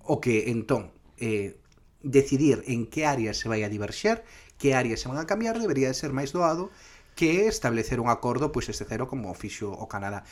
O 0.07 0.23
que, 0.23 0.47
entón, 0.47 0.95
eh, 1.19 1.59
decidir 1.99 2.63
en 2.71 2.87
que 2.87 3.11
áreas 3.11 3.43
se 3.43 3.51
vai 3.51 3.67
a 3.67 3.73
diverxer, 3.75 4.23
que 4.55 4.79
áreas 4.79 5.03
se 5.03 5.11
van 5.11 5.19
a 5.19 5.27
cambiar, 5.27 5.59
debería 5.59 5.91
de 5.91 5.99
ser 5.99 6.15
máis 6.15 6.31
doado 6.31 6.71
que 7.19 7.51
establecer 7.51 7.99
un 7.99 8.07
acordo 8.07 8.55
pois 8.55 8.71
este 8.71 8.87
cero 8.87 9.11
como 9.11 9.35
fixo 9.35 9.75
o 9.75 9.91
Canadá. 9.91 10.23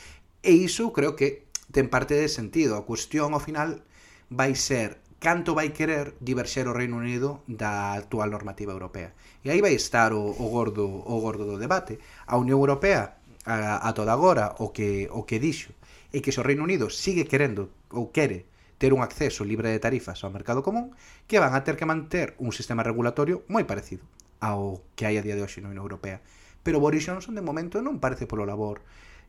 E 0.47 0.55
iso 0.55 0.95
creo 0.95 1.19
que 1.19 1.50
ten 1.71 1.89
parte 1.89 2.15
de 2.15 2.27
sentido. 2.27 2.75
A 2.75 2.85
cuestión 2.85 3.33
ao 3.33 3.41
final 3.41 3.81
vai 4.29 4.55
ser 4.55 5.01
canto 5.21 5.53
vai 5.53 5.69
querer 5.69 6.17
diverxer 6.19 6.65
o 6.67 6.73
Reino 6.73 6.97
Unido 6.97 7.45
da 7.45 7.93
actual 7.93 8.29
normativa 8.33 8.73
europea. 8.73 9.13
E 9.45 9.49
aí 9.49 9.61
vai 9.61 9.73
estar 9.77 10.13
o, 10.13 10.23
o 10.29 10.45
gordo 10.49 10.85
o 10.85 11.15
gordo 11.21 11.45
do 11.45 11.61
debate. 11.61 12.01
A 12.25 12.37
Unión 12.37 12.57
Europea 12.57 13.21
a, 13.45 13.87
a 13.87 13.89
toda 13.93 14.13
agora 14.13 14.57
o 14.57 14.73
que 14.73 15.09
o 15.13 15.23
que 15.23 15.39
dixo 15.39 15.73
é 16.13 16.19
que 16.19 16.33
se 16.33 16.41
o 16.41 16.45
Reino 16.45 16.63
Unido 16.65 16.89
sigue 16.89 17.29
querendo 17.29 17.69
ou 17.89 18.11
quere 18.11 18.49
ter 18.81 18.97
un 18.97 19.05
acceso 19.05 19.45
libre 19.45 19.69
de 19.69 19.77
tarifas 19.77 20.25
ao 20.25 20.33
mercado 20.33 20.65
común, 20.65 20.97
que 21.29 21.37
van 21.37 21.53
a 21.53 21.61
ter 21.61 21.77
que 21.77 21.85
manter 21.85 22.33
un 22.41 22.49
sistema 22.49 22.81
regulatorio 22.81 23.45
moi 23.45 23.61
parecido 23.63 24.01
ao 24.41 24.81
que 24.97 25.05
hai 25.05 25.21
a 25.21 25.25
día 25.25 25.37
de 25.37 25.45
hoxe 25.45 25.61
na 25.61 25.69
Unión 25.69 25.85
Europea. 25.85 26.17
Pero 26.65 26.81
Boris 26.81 27.05
Johnson, 27.05 27.37
de 27.37 27.45
momento, 27.45 27.77
non 27.85 28.01
parece 28.01 28.25
polo 28.25 28.41
labor 28.41 28.81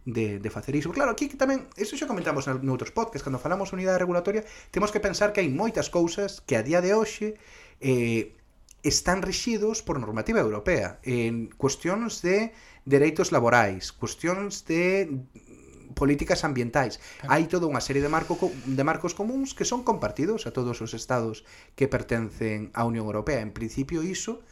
de, 0.04 0.38
de 0.38 0.50
facer 0.50 0.74
iso. 0.74 0.90
Claro, 0.90 1.12
aquí 1.12 1.28
tamén, 1.28 1.70
isto 1.78 1.94
xa 1.94 2.10
comentamos 2.10 2.48
noutros 2.62 2.90
podcast, 2.90 3.22
cando 3.22 3.38
falamos 3.38 3.70
de 3.70 3.78
unidade 3.78 4.02
regulatoria, 4.02 4.42
temos 4.74 4.90
que 4.90 4.98
pensar 4.98 5.30
que 5.30 5.40
hai 5.40 5.48
moitas 5.48 5.88
cousas 5.88 6.42
que 6.42 6.58
a 6.58 6.62
día 6.66 6.82
de 6.82 6.94
hoxe 6.94 7.38
eh, 7.78 8.34
están 8.82 9.22
rexidos 9.22 9.82
por 9.82 10.02
normativa 10.02 10.42
europea 10.42 10.98
en 11.06 11.46
cuestións 11.54 12.18
de 12.22 12.50
dereitos 12.82 13.30
laborais, 13.30 13.94
cuestións 13.94 14.66
de 14.66 15.06
políticas 15.94 16.42
ambientais. 16.42 16.98
Claro. 16.98 17.30
Hai 17.30 17.46
toda 17.46 17.70
unha 17.70 17.78
serie 17.78 18.02
de 18.02 18.10
marco 18.10 18.34
de 18.50 18.82
marcos 18.82 19.14
comuns 19.14 19.54
que 19.54 19.68
son 19.68 19.86
compartidos 19.86 20.48
a 20.48 20.50
todos 20.50 20.82
os 20.82 20.98
estados 20.98 21.46
que 21.78 21.86
pertencen 21.86 22.74
á 22.74 22.82
Unión 22.82 23.06
Europea. 23.06 23.38
En 23.38 23.54
principio 23.54 24.02
iso 24.02 24.42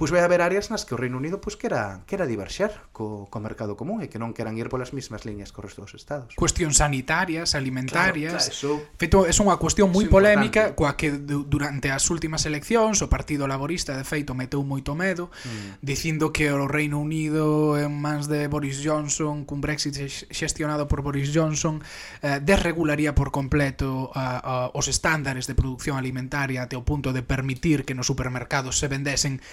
pois 0.00 0.08
vai 0.08 0.24
haber 0.24 0.40
áreas 0.40 0.72
nas 0.72 0.88
que 0.88 0.96
o 0.96 0.98
Reino 0.98 1.20
Unido 1.20 1.44
pois 1.44 1.60
quera, 1.60 2.00
quera 2.08 2.24
diverxer 2.24 2.72
co, 2.88 3.28
co 3.28 3.36
mercado 3.36 3.76
común 3.76 4.00
e 4.00 4.08
que 4.08 4.16
non 4.16 4.32
queran 4.32 4.56
ir 4.56 4.72
polas 4.72 4.96
mismas 4.96 5.28
liñas 5.28 5.52
co 5.52 5.60
resto 5.60 5.84
dos 5.84 5.92
estados. 5.92 6.32
Cuestións 6.40 6.80
sanitarias, 6.80 7.52
alimentarias. 7.52 8.48
Claro, 8.48 8.80
claro, 8.80 8.88
eso, 8.88 8.96
feito, 8.96 9.28
é 9.28 9.32
unha 9.44 9.60
cuestión 9.60 9.92
moi 9.92 10.08
polémica 10.08 10.72
coa 10.72 10.96
que 10.96 11.12
durante 11.20 11.92
as 11.92 12.08
últimas 12.08 12.48
eleccións 12.48 13.04
o 13.04 13.12
Partido 13.12 13.44
Laborista 13.44 13.92
de 13.92 14.08
feito 14.08 14.32
meteu 14.32 14.64
moito 14.64 14.96
medo 14.96 15.28
mm. 15.28 15.84
dicindo 15.84 16.32
que 16.32 16.48
o 16.48 16.64
Reino 16.64 16.96
Unido 16.96 17.76
en 17.76 17.92
mans 17.92 18.24
de 18.24 18.48
Boris 18.48 18.80
Johnson, 18.80 19.44
cun 19.44 19.60
Brexit 19.60 20.00
xestionado 20.32 20.88
por 20.88 21.04
Boris 21.04 21.28
Johnson, 21.28 21.84
eh, 22.24 22.40
desregularía 22.40 23.12
por 23.12 23.28
completo 23.28 24.08
a, 24.16 24.40
a, 24.40 24.54
os 24.72 24.88
estándares 24.88 25.44
de 25.44 25.52
produción 25.52 26.00
alimentaria 26.00 26.64
até 26.64 26.72
o 26.72 26.88
punto 26.88 27.12
de 27.12 27.20
permitir 27.20 27.84
que 27.84 27.92
nos 27.92 28.08
supermercados 28.08 28.80
se 28.80 28.88
vendesen 28.88 29.44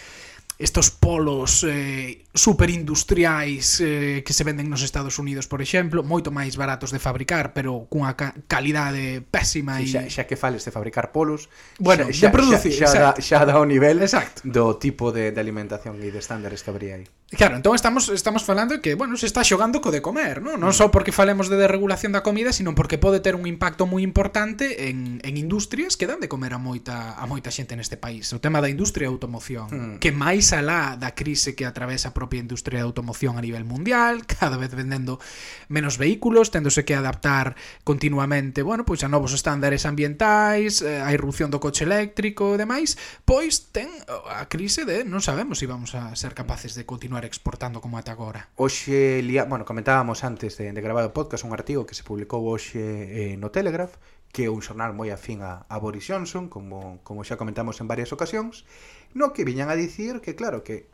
estos 0.58 0.90
polos 0.90 1.64
eh, 1.68 2.26
superindustriais 2.34 3.80
eh, 3.80 4.24
que 4.26 4.34
se 4.34 4.44
venden 4.44 4.70
nos 4.70 4.82
Estados 4.82 5.20
Unidos, 5.22 5.46
por 5.46 5.62
exemplo, 5.62 6.02
moito 6.02 6.34
máis 6.34 6.58
baratos 6.58 6.90
de 6.90 6.98
fabricar, 6.98 7.54
pero 7.54 7.86
cunha 7.86 8.18
ca 8.18 8.34
calidade 8.50 9.22
pésima 9.22 9.78
sí, 9.78 9.94
e... 9.94 10.10
Xa, 10.10 10.10
xa 10.10 10.24
que 10.26 10.34
fales 10.34 10.66
de 10.66 10.74
fabricar 10.74 11.14
polos, 11.14 11.50
bueno, 11.78 12.10
xa, 12.10 12.14
xa, 12.14 12.26
de 12.26 12.34
producir, 12.34 12.74
xa, 12.74 12.90
xa, 12.90 12.94
xa, 12.94 13.02
da, 13.06 13.12
xa 13.22 13.40
dá 13.46 13.56
o 13.62 13.70
nivel 13.70 14.02
Exacto. 14.02 14.42
do 14.50 14.82
tipo 14.82 15.14
de, 15.14 15.30
de 15.30 15.40
alimentación 15.40 16.02
e 16.02 16.10
de 16.10 16.18
estándares 16.18 16.66
que 16.66 16.74
habría 16.74 16.98
aí. 16.98 17.06
Claro, 17.28 17.60
entón 17.60 17.76
estamos 17.76 18.08
estamos 18.08 18.44
falando 18.48 18.80
que, 18.80 18.96
bueno, 18.96 19.18
se 19.18 19.28
está 19.28 19.44
xogando 19.44 19.84
co 19.84 19.92
de 19.92 20.02
comer, 20.02 20.40
non? 20.40 20.64
Non 20.64 20.72
só 20.72 20.90
porque 20.96 21.12
falemos 21.12 21.52
de 21.52 21.60
desregulación 21.60 22.16
da 22.16 22.24
comida, 22.24 22.56
sino 22.56 22.72
porque 22.72 22.96
pode 22.96 23.20
ter 23.20 23.36
un 23.36 23.44
impacto 23.44 23.84
moi 23.84 24.00
importante 24.00 24.88
en, 24.88 25.20
en 25.28 25.34
industrias 25.36 26.00
que 26.00 26.08
dan 26.08 26.24
de 26.24 26.32
comer 26.32 26.56
a 26.56 26.60
moita 26.60 27.20
a 27.20 27.28
moita 27.28 27.52
xente 27.52 27.76
neste 27.76 28.00
país. 28.00 28.32
O 28.32 28.40
tema 28.40 28.64
da 28.64 28.72
industria 28.72 29.12
da 29.12 29.14
automoción, 29.14 29.68
mm. 29.68 29.96
que 30.00 30.16
máis 30.16 30.56
alá 30.56 30.96
da 30.96 31.12
crise 31.20 31.52
que 31.52 31.68
atravesa 31.68 32.10
a 32.10 32.16
propia 32.16 32.40
industria 32.40 32.80
da 32.80 32.88
automoción 32.88 33.36
a 33.36 33.44
nivel 33.44 33.68
mundial, 33.68 34.24
cada 34.40 34.56
vez 34.56 34.72
vendendo 34.72 35.20
menos 35.68 36.00
vehículos, 36.00 36.48
tendose 36.48 36.88
que 36.88 36.96
adaptar 36.96 37.60
continuamente, 37.84 38.64
bueno, 38.64 38.88
pois 38.88 39.04
a 39.04 39.12
novos 39.12 39.36
estándares 39.36 39.84
ambientais, 39.84 40.80
eh, 40.80 41.04
a 41.04 41.12
irrupción 41.12 41.52
do 41.52 41.60
coche 41.60 41.84
eléctrico 41.84 42.56
e 42.56 42.58
demais, 42.58 42.96
pois 43.28 43.68
ten 43.76 43.92
a 44.32 44.48
crise 44.48 44.88
de 44.88 45.04
non 45.04 45.20
sabemos 45.20 45.60
se 45.60 45.68
si 45.68 45.70
vamos 45.70 45.96
a 45.96 46.16
ser 46.16 46.34
capaces 46.34 46.72
de 46.76 46.86
continuar 46.86 47.17
continuar 47.18 47.26
exportando 47.26 47.82
como 47.82 47.98
ata 47.98 48.12
agora? 48.12 48.50
Hoxe, 48.56 49.22
lia... 49.24 49.46
bueno, 49.46 49.66
comentábamos 49.66 50.24
antes 50.24 50.58
de, 50.58 50.72
de 50.72 50.82
gravar 50.82 51.06
o 51.06 51.14
podcast 51.14 51.44
un 51.46 51.54
artigo 51.54 51.86
que 51.90 51.98
se 51.98 52.06
publicou 52.06 52.46
hoxe 52.46 52.78
eh, 52.78 53.36
no 53.42 53.50
Telegraph 53.50 53.98
que 54.30 54.46
é 54.46 54.50
un 54.54 54.62
xornal 54.62 54.94
moi 54.94 55.10
afín 55.10 55.42
a, 55.42 55.66
a 55.66 55.76
Boris 55.82 56.06
Johnson, 56.06 56.46
como, 56.46 57.02
como 57.02 57.26
xa 57.26 57.40
comentamos 57.40 57.82
en 57.82 57.90
varias 57.90 58.14
ocasións, 58.14 58.70
no 59.18 59.34
que 59.34 59.48
viñan 59.48 59.74
a 59.74 59.80
dicir 59.80 60.22
que, 60.22 60.38
claro, 60.38 60.62
que 60.62 60.86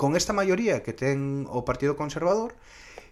con 0.00 0.16
esta 0.16 0.32
maioría 0.32 0.80
que 0.80 0.96
ten 0.96 1.44
o 1.52 1.68
Partido 1.68 2.00
Conservador, 2.00 2.56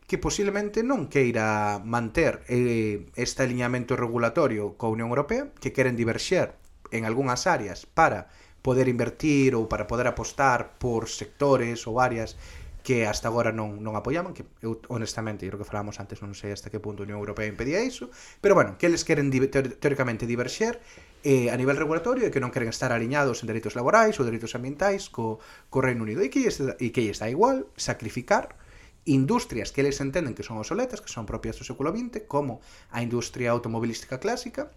que 0.09 0.16
posiblemente 0.16 0.80
non 0.80 1.12
queira 1.12 1.76
manter 1.85 2.40
eh, 2.49 3.04
este 3.20 3.44
alineamento 3.44 4.00
regulatorio 4.00 4.80
coa 4.80 4.94
Unión 4.94 5.12
Europea, 5.12 5.52
que 5.61 5.76
queren 5.76 5.99
diverxer 5.99 6.56
en 6.88 7.04
algunhas 7.04 7.44
áreas 7.44 7.85
para 7.85 8.32
poder 8.62 8.88
invertir 8.88 9.56
ou 9.56 9.68
para 9.68 9.88
poder 9.88 10.06
apostar 10.06 10.76
por 10.78 11.08
sectores 11.08 11.86
ou 11.88 12.00
áreas 12.00 12.36
que 12.82 13.04
hasta 13.04 13.28
agora 13.28 13.52
non, 13.52 13.84
non 13.84 13.92
apoiaban 13.92 14.32
que 14.32 14.44
eu, 14.64 14.80
honestamente, 14.88 15.44
creo 15.44 15.60
que 15.60 15.68
falamos 15.68 16.00
antes 16.00 16.24
non 16.24 16.32
sei 16.32 16.52
hasta 16.52 16.72
que 16.72 16.80
punto 16.80 17.04
a 17.04 17.06
Unión 17.06 17.20
Europea 17.20 17.48
impedía 17.48 17.84
iso 17.84 18.08
pero 18.40 18.56
bueno, 18.56 18.80
que 18.80 18.88
eles 18.88 19.04
queren 19.04 19.28
teóricamente 19.30 20.24
diverxer 20.24 20.80
eh, 21.22 21.52
a 21.52 21.56
nivel 21.56 21.76
regulatorio 21.76 22.24
e 22.24 22.32
que 22.32 22.40
non 22.40 22.48
queren 22.48 22.72
estar 22.72 22.96
aliñados 22.96 23.44
en 23.44 23.52
dereitos 23.52 23.76
laborais 23.76 24.16
ou 24.16 24.24
dereitos 24.24 24.56
ambientais 24.56 25.12
co, 25.12 25.36
co 25.68 25.84
Reino 25.84 26.08
Unido. 26.08 26.24
E 26.24 26.32
que 26.32 26.40
lles, 26.40 26.56
e 26.80 26.88
que 26.96 27.04
lles 27.04 27.20
dá 27.20 27.28
igual 27.28 27.68
sacrificar 27.76 28.56
industrias 29.04 29.72
que 29.72 29.84
eles 29.84 30.00
entenden 30.00 30.32
que 30.32 30.44
son 30.44 30.56
obsoletas, 30.56 31.04
que 31.04 31.12
son 31.12 31.28
propias 31.28 31.60
do 31.60 31.64
século 31.68 31.92
XX, 31.92 32.24
como 32.24 32.64
a 32.88 33.04
industria 33.04 33.52
automobilística 33.52 34.16
clásica, 34.16 34.72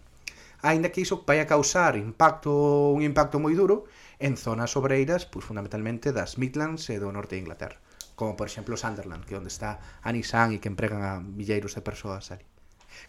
aínda 0.64 0.88
que 0.88 1.04
iso 1.04 1.22
vai 1.28 1.44
a 1.44 1.46
causar 1.46 2.00
impacto 2.00 2.50
un 2.96 3.04
impacto 3.04 3.36
moi 3.36 3.52
duro 3.52 3.84
en 4.16 4.40
zonas 4.40 4.72
obreiras, 4.80 5.28
pois 5.28 5.44
fundamentalmente 5.44 6.08
das 6.16 6.40
Midlands 6.40 6.88
e 6.88 6.96
do 6.96 7.12
norte 7.12 7.36
de 7.36 7.44
Inglaterra, 7.44 7.78
como 8.16 8.32
por 8.32 8.48
exemplo 8.48 8.80
Sunderland, 8.80 9.28
que 9.28 9.36
onde 9.36 9.52
está 9.52 10.00
a 10.00 10.08
Nissan 10.08 10.56
e 10.56 10.60
que 10.64 10.72
empregan 10.72 11.04
a 11.04 11.20
milleiros 11.20 11.76
de 11.76 11.84
persoas 11.84 12.32
ali. 12.32 12.48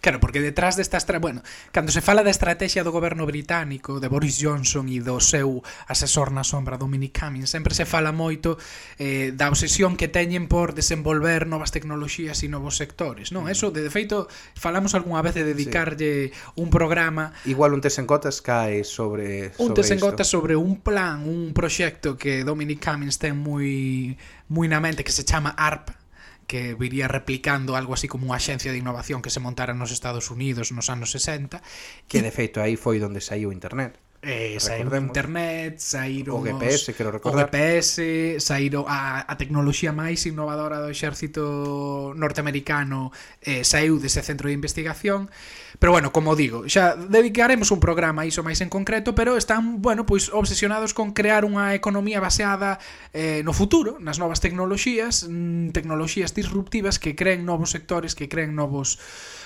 Claro, 0.01 0.20
porque 0.20 0.42
detrás 0.42 0.75
desta 0.75 0.98
estra... 0.98 1.20
bueno, 1.20 1.42
cando 1.72 1.92
se 1.92 2.01
fala 2.01 2.22
da 2.22 2.30
estrategia 2.30 2.86
do 2.86 2.94
goberno 2.94 3.25
británico, 3.25 4.00
de 4.00 4.08
Boris 4.08 4.38
Johnson 4.38 4.86
e 4.86 5.01
do 5.01 5.18
seu 5.18 5.65
asesor 5.89 6.30
na 6.30 6.46
sombra, 6.46 6.77
Dominic 6.77 7.18
Cummings, 7.18 7.50
sempre 7.50 7.74
se 7.74 7.89
fala 7.89 8.13
moito 8.13 8.58
eh, 9.01 9.34
da 9.34 9.50
obsesión 9.50 9.98
que 9.98 10.06
teñen 10.06 10.46
por 10.46 10.77
desenvolver 10.77 11.50
novas 11.50 11.74
tecnoloxías 11.74 12.44
e 12.44 12.48
novos 12.48 12.77
sectores, 12.77 13.34
non? 13.34 13.50
Mm. 13.50 13.54
Eso, 13.54 13.74
de, 13.74 13.82
de 13.82 13.92
feito, 13.92 14.30
falamos 14.54 14.94
algunha 14.94 15.25
vez 15.25 15.34
de 15.34 15.44
dedicarlle 15.48 16.30
sí. 16.30 16.38
un 16.60 16.70
programa... 16.70 17.34
Igual 17.50 17.74
un 17.74 17.82
tes 17.82 17.98
en 17.98 18.06
cotas 18.06 18.46
cae 18.46 18.86
sobre, 18.86 19.58
sobre 19.58 19.65
Un 19.65 19.74
tes 19.74 19.89
en 19.89 20.00
cotas 20.00 20.30
sobre 20.30 20.56
un 20.56 20.82
plan, 20.86 21.25
un 21.25 21.54
proxecto 21.54 22.13
que 22.13 22.44
Dominic 22.44 22.84
Cummings 22.84 23.18
ten 23.18 23.34
moi, 23.34 24.13
moi 24.54 24.68
na 24.70 24.77
mente 24.77 25.01
que 25.01 25.13
se 25.13 25.25
chama 25.25 25.58
ARP, 25.58 26.05
que 26.48 26.75
viría 26.75 27.08
replicando 27.08 27.75
algo 27.75 27.98
así 27.98 28.08
como 28.08 28.30
unha 28.30 28.38
axencia 28.38 28.70
de 28.70 28.80
innovación 28.80 29.25
que 29.25 29.34
se 29.34 29.42
montara 29.42 29.74
nos 29.74 29.90
Estados 29.90 30.30
Unidos 30.30 30.70
nos 30.72 30.94
anos 30.94 31.12
60 31.12 31.60
que 32.08 32.22
de 32.22 32.32
feito 32.32 32.62
aí 32.62 32.78
foi 32.78 33.02
onde 33.02 33.20
saiu 33.20 33.50
internet. 33.50 34.05
Eh, 34.25 34.58
saíron 34.60 34.89
de 34.89 34.98
internet, 34.98 35.77
saíron 35.77 36.41
o 36.41 36.41
GPS, 36.41 36.89
os, 36.89 36.98
recordar. 36.98 37.46
o 37.46 37.46
GPS, 37.46 38.41
saíron 38.41 38.89
a, 38.89 39.22
a 39.22 39.38
tecnoloxía 39.38 39.94
máis 39.94 40.25
innovadora 40.25 40.82
do 40.82 40.89
exército 40.89 42.10
norteamericano 42.17 43.13
eh, 43.46 43.62
saiu 43.62 44.01
dese 44.01 44.25
centro 44.25 44.50
de 44.50 44.58
investigación. 44.58 45.29
Pero 45.77 45.91
bueno, 45.91 46.10
como 46.10 46.34
digo, 46.34 46.65
xa 46.65 46.98
dedicaremos 46.98 47.70
un 47.70 47.77
programa 47.77 48.24
a 48.24 48.25
iso 48.25 48.41
máis 48.41 48.65
en 48.65 48.72
concreto 48.74 49.13
pero 49.13 49.38
están, 49.38 49.86
bueno, 49.86 50.10
pois 50.10 50.34
obsesionados 50.34 50.98
con 50.98 51.13
crear 51.13 51.46
unha 51.46 51.77
economía 51.77 52.17
baseada 52.17 52.82
eh, 53.13 53.46
no 53.46 53.53
futuro, 53.53 54.01
nas 54.01 54.17
novas 54.17 54.41
tecnoloxías 54.41 55.29
mm, 55.29 55.70
tecnoloxías 55.70 56.34
disruptivas 56.34 56.98
que 56.98 57.13
creen 57.13 57.46
novos 57.46 57.70
sectores, 57.75 58.17
que 58.17 58.25
creen 58.25 58.58
novos 58.58 58.98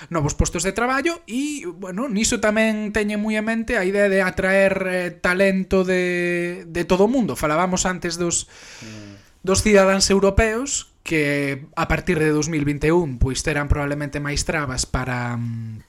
novos 0.08 0.32
postos 0.32 0.64
de 0.64 0.72
traballo. 0.72 1.20
E, 1.28 1.68
bueno, 1.68 2.08
niso 2.08 2.40
tamén 2.40 2.94
teñen 2.96 3.20
moi 3.20 3.36
en 3.36 3.44
mente 3.44 3.76
a 3.76 3.84
idea 3.84 4.08
de 4.08 4.24
atraer 4.24 4.69
ter 4.70 4.86
eh, 4.86 5.10
talento 5.10 5.82
de, 5.82 6.64
de 6.66 6.84
todo 6.86 7.04
o 7.04 7.10
mundo. 7.10 7.34
Falábamos 7.34 7.86
antes 7.86 8.14
dos, 8.14 8.46
mm. 8.82 9.42
dos 9.42 9.66
cidadáns 9.66 10.06
europeos 10.10 10.94
que 11.02 11.66
a 11.74 11.88
partir 11.88 12.22
de 12.22 12.30
2021 12.30 13.18
pois 13.18 13.42
terán 13.42 13.66
probablemente 13.66 14.22
máis 14.22 14.46
trabas 14.46 14.86
para 14.86 15.34
mm, 15.34 15.82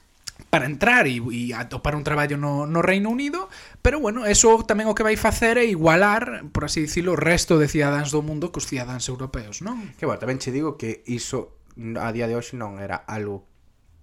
para 0.50 0.68
entrar 0.68 1.06
e, 1.06 1.22
e 1.32 1.54
atopar 1.56 1.96
un 1.96 2.04
traballo 2.04 2.36
no, 2.36 2.68
no 2.68 2.84
Reino 2.84 3.08
Unido, 3.08 3.48
pero 3.80 4.00
bueno, 4.00 4.28
eso 4.28 4.60
tamén 4.68 4.84
o 4.84 4.96
que 4.96 5.06
vai 5.06 5.16
facer 5.16 5.56
é 5.56 5.64
igualar, 5.64 6.44
por 6.52 6.68
así 6.68 6.84
dicilo, 6.84 7.16
o 7.16 7.20
resto 7.20 7.56
de 7.56 7.72
cidadáns 7.72 8.12
do 8.12 8.20
mundo 8.20 8.52
cos 8.52 8.68
cidadáns 8.68 9.08
europeos, 9.08 9.64
non? 9.64 9.96
Que 9.96 10.04
bueno, 10.04 10.20
tamén 10.20 10.36
che 10.36 10.52
digo 10.52 10.76
que 10.76 11.00
iso 11.08 11.56
a 11.96 12.12
día 12.12 12.28
de 12.28 12.36
hoxe 12.36 12.60
non 12.60 12.76
era 12.84 13.00
algo 13.08 13.48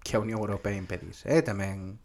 que 0.02 0.18
a 0.18 0.22
Unión 0.22 0.42
Europea 0.42 0.74
impedise, 0.74 1.30
eh? 1.30 1.42
tamén 1.44 2.02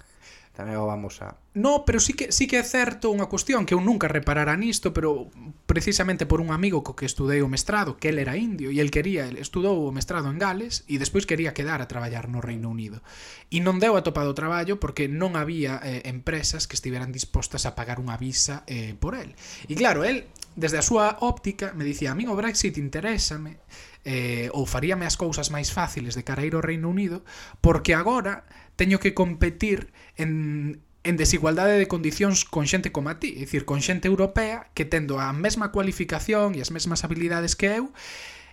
tamén 0.55 0.79
o 0.79 0.87
vamos 0.87 1.19
a... 1.19 1.35
No, 1.53 1.83
pero 1.83 1.99
sí 1.99 2.15
que, 2.15 2.31
sí 2.31 2.47
que 2.47 2.57
é 2.57 2.65
certo 2.65 3.11
unha 3.11 3.27
cuestión 3.27 3.67
que 3.67 3.75
eu 3.75 3.83
nunca 3.83 4.07
reparara 4.07 4.55
nisto, 4.55 4.95
pero 4.95 5.27
precisamente 5.67 6.23
por 6.23 6.39
un 6.39 6.55
amigo 6.55 6.81
co 6.81 6.95
que 6.95 7.03
estudei 7.03 7.43
o 7.43 7.51
mestrado, 7.51 7.99
que 7.99 8.09
él 8.09 8.17
era 8.23 8.39
indio, 8.39 8.71
e 8.71 8.79
el 8.79 8.89
quería, 8.89 9.27
el 9.27 9.35
estudou 9.35 9.83
o 9.83 9.91
mestrado 9.91 10.31
en 10.31 10.39
Gales, 10.39 10.87
e 10.87 10.95
despois 10.95 11.27
quería 11.27 11.51
quedar 11.51 11.83
a 11.83 11.91
traballar 11.91 12.31
no 12.31 12.39
Reino 12.39 12.71
Unido. 12.71 13.03
E 13.51 13.59
non 13.59 13.83
deu 13.83 13.99
atopado 13.99 14.31
o 14.31 14.39
traballo 14.39 14.79
porque 14.79 15.11
non 15.11 15.35
había 15.35 15.83
eh, 15.83 16.07
empresas 16.07 16.65
que 16.71 16.79
estiveran 16.79 17.11
dispostas 17.11 17.67
a 17.67 17.75
pagar 17.75 17.99
unha 17.99 18.15
visa 18.15 18.63
eh, 18.65 18.95
por 18.95 19.19
el. 19.19 19.35
E 19.67 19.75
claro, 19.75 20.07
el, 20.07 20.31
desde 20.55 20.79
a 20.79 20.87
súa 20.87 21.19
óptica, 21.19 21.75
me 21.75 21.83
dicía, 21.83 22.15
a 22.15 22.17
mí 22.17 22.23
o 22.23 22.39
Brexit 22.39 22.79
interésame, 22.79 23.59
eh, 24.05 24.47
ou 24.53 24.69
faríame 24.69 25.03
as 25.03 25.17
cousas 25.19 25.51
máis 25.51 25.73
fáciles 25.73 26.13
de 26.15 26.23
cara 26.23 26.45
a 26.45 26.47
ir 26.47 26.55
ao 26.55 26.63
Reino 26.63 26.87
Unido, 26.87 27.25
porque 27.59 27.97
agora 27.97 28.45
teño 28.75 28.99
que 28.99 29.13
competir 29.13 29.91
en, 30.17 30.81
en 31.03 31.17
desigualdade 31.17 31.77
de 31.77 31.87
condicións 31.87 32.45
con 32.45 32.65
xente 32.67 32.91
como 32.91 33.09
a 33.09 33.19
ti, 33.21 33.37
é 33.37 33.45
dicir, 33.45 33.63
con 33.63 33.79
xente 33.79 34.07
europea 34.07 34.67
que 34.73 34.85
tendo 34.85 35.19
a 35.21 35.31
mesma 35.31 35.71
cualificación 35.71 36.57
e 36.57 36.61
as 36.65 36.73
mesmas 36.73 37.05
habilidades 37.05 37.53
que 37.53 37.69
eu, 37.69 37.93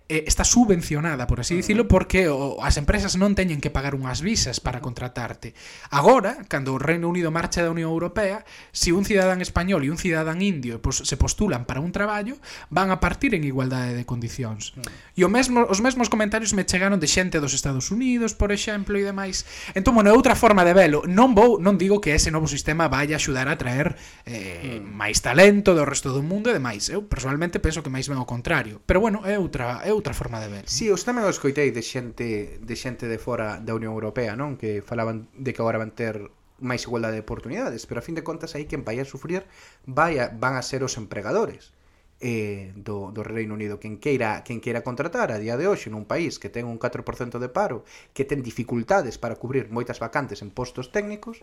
eh, 0.09 0.25
está 0.27 0.45
subvencionada, 0.45 1.27
por 1.27 1.41
así 1.41 1.55
dicirlo, 1.55 1.89
porque 1.89 2.29
o, 2.31 2.63
as 2.63 2.79
empresas 2.79 3.19
non 3.19 3.35
teñen 3.35 3.59
que 3.59 3.75
pagar 3.75 3.99
unhas 3.99 4.23
visas 4.23 4.63
para 4.63 4.79
contratarte. 4.79 5.55
Agora, 5.91 6.47
cando 6.47 6.75
o 6.75 6.81
Reino 6.81 7.11
Unido 7.11 7.35
marcha 7.35 7.63
da 7.63 7.75
Unión 7.75 7.91
Europea, 7.91 8.45
se 8.71 8.93
si 8.93 8.93
un 8.93 9.05
cidadán 9.07 9.41
español 9.41 9.87
e 9.87 9.91
un 9.91 9.97
cidadán 9.97 10.43
indio 10.43 10.83
pois, 10.83 11.07
se 11.07 11.17
postulan 11.17 11.65
para 11.65 11.81
un 11.81 11.95
traballo, 11.95 12.37
van 12.69 12.91
a 12.91 12.99
partir 12.99 13.33
en 13.33 13.47
igualdade 13.47 13.95
de 13.95 14.05
condicións. 14.05 14.75
E 15.15 15.23
o 15.23 15.31
mesmo, 15.31 15.65
os 15.71 15.79
mesmos 15.79 16.11
comentarios 16.11 16.51
me 16.53 16.67
chegaron 16.67 16.99
de 16.99 17.07
xente 17.07 17.39
dos 17.39 17.55
Estados 17.55 17.95
Unidos, 17.95 18.35
por 18.35 18.51
exemplo, 18.51 18.99
e 18.99 19.07
demais. 19.07 19.47
Entón, 19.79 19.95
bueno, 19.95 20.11
é 20.11 20.15
outra 20.17 20.35
forma 20.35 20.67
de 20.67 20.75
velo. 20.75 21.07
Non 21.07 21.33
vou, 21.33 21.63
non 21.63 21.79
digo 21.79 22.03
que 22.03 22.11
ese 22.13 22.35
novo 22.35 22.51
sistema 22.51 22.91
vai 22.91 23.07
axudar 23.15 23.47
a 23.47 23.55
traer 23.55 23.95
eh, 24.27 24.83
mm. 24.83 24.93
máis 24.93 25.23
talento 25.23 25.79
do 25.79 25.87
resto 25.87 26.11
do 26.11 26.27
mundo 26.27 26.51
e 26.51 26.57
demais. 26.59 26.91
Eu, 26.91 27.07
personalmente, 27.07 27.63
penso 27.63 27.81
que 27.81 27.93
máis 27.93 28.11
ben 28.11 28.19
o 28.19 28.27
contrario. 28.27 28.83
Pero, 28.83 28.99
bueno, 28.99 29.23
é 29.23 29.39
outra, 29.39 29.81
é 29.87 29.92
outra 29.93 30.17
forma 30.17 30.41
de 30.41 30.49
ver. 30.49 30.65
Si, 30.67 30.85
sí, 30.85 30.87
os 30.91 31.05
tamén 31.07 31.29
os 31.29 31.39
coitei 31.39 31.71
de 31.71 31.85
xente 31.85 32.59
de 32.59 32.77
xente 32.77 33.07
de 33.07 33.21
fora 33.21 33.61
da 33.61 33.77
Unión 33.77 33.93
Europea, 33.95 34.35
non? 34.35 34.59
Que 34.59 34.81
falaban 34.81 35.29
de 35.37 35.53
que 35.53 35.61
agora 35.63 35.79
van 35.79 35.93
ter 35.93 36.33
máis 36.63 36.87
igualdade 36.87 37.19
de 37.19 37.25
oportunidades, 37.27 37.85
pero 37.85 37.99
a 38.01 38.07
fin 38.07 38.15
de 38.15 38.25
contas 38.25 38.55
aí 38.55 38.65
quen 38.71 38.87
vai 38.87 39.03
a 39.03 39.07
sufrir 39.07 39.45
vai 39.85 40.23
a, 40.23 40.31
van 40.31 40.55
a 40.55 40.63
ser 40.63 40.87
os 40.87 40.95
empregadores 40.97 41.75
eh, 42.23 42.73
do, 42.79 43.11
do 43.11 43.27
Reino 43.27 43.59
Unido 43.59 43.83
quen 43.83 43.99
queira, 43.99 44.47
quen 44.47 44.63
queira 44.63 44.87
contratar 44.87 45.35
a 45.35 45.43
día 45.43 45.59
de 45.59 45.67
hoxe 45.67 45.91
nun 45.91 46.07
país 46.07 46.39
que 46.39 46.49
ten 46.49 46.71
un 46.71 46.79
4% 46.79 47.43
de 47.43 47.51
paro 47.51 47.83
que 48.15 48.23
ten 48.23 48.47
dificultades 48.47 49.19
para 49.19 49.35
cubrir 49.35 49.69
moitas 49.75 49.99
vacantes 49.99 50.39
en 50.41 50.55
postos 50.55 50.95
técnicos 50.95 51.43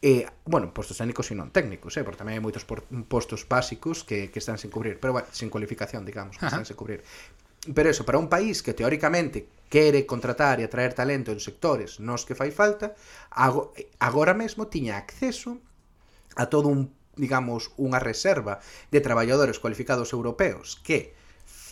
eh, 0.00 0.26
bueno, 0.48 0.74
postos 0.74 0.96
técnicos 0.96 1.30
e 1.30 1.36
non 1.36 1.52
técnicos 1.52 1.92
eh, 2.00 2.02
porque 2.02 2.24
tamén 2.24 2.40
hai 2.40 2.42
moitos 2.42 2.64
por, 2.64 2.88
postos 3.06 3.44
básicos 3.44 4.00
que, 4.00 4.32
que 4.32 4.40
están 4.40 4.56
sen 4.56 4.72
cubrir 4.72 4.96
pero 4.96 5.12
bueno, 5.12 5.28
sen 5.28 5.52
cualificación, 5.52 6.08
digamos 6.08 6.40
que 6.40 6.48
están 6.48 6.64
sen 6.64 6.74
cubrir 6.74 7.04
Pero 7.62 7.90
eso, 7.90 8.02
para 8.02 8.18
un 8.18 8.26
país 8.26 8.62
que 8.62 8.74
teóricamente 8.74 9.46
quere 9.70 10.02
contratar 10.02 10.58
e 10.58 10.66
atraer 10.66 10.98
talento 10.98 11.30
en 11.30 11.38
sectores 11.38 12.02
nos 12.02 12.26
que 12.26 12.34
fai 12.34 12.50
falta, 12.50 12.98
agora 14.02 14.34
mesmo 14.34 14.66
tiña 14.66 14.98
acceso 14.98 15.62
a 16.34 16.50
todo 16.50 16.66
un, 16.66 16.90
digamos, 17.14 17.70
unha 17.78 18.02
reserva 18.02 18.58
de 18.90 18.98
traballadores 18.98 19.62
cualificados 19.62 20.10
europeos 20.10 20.74
que 20.82 21.14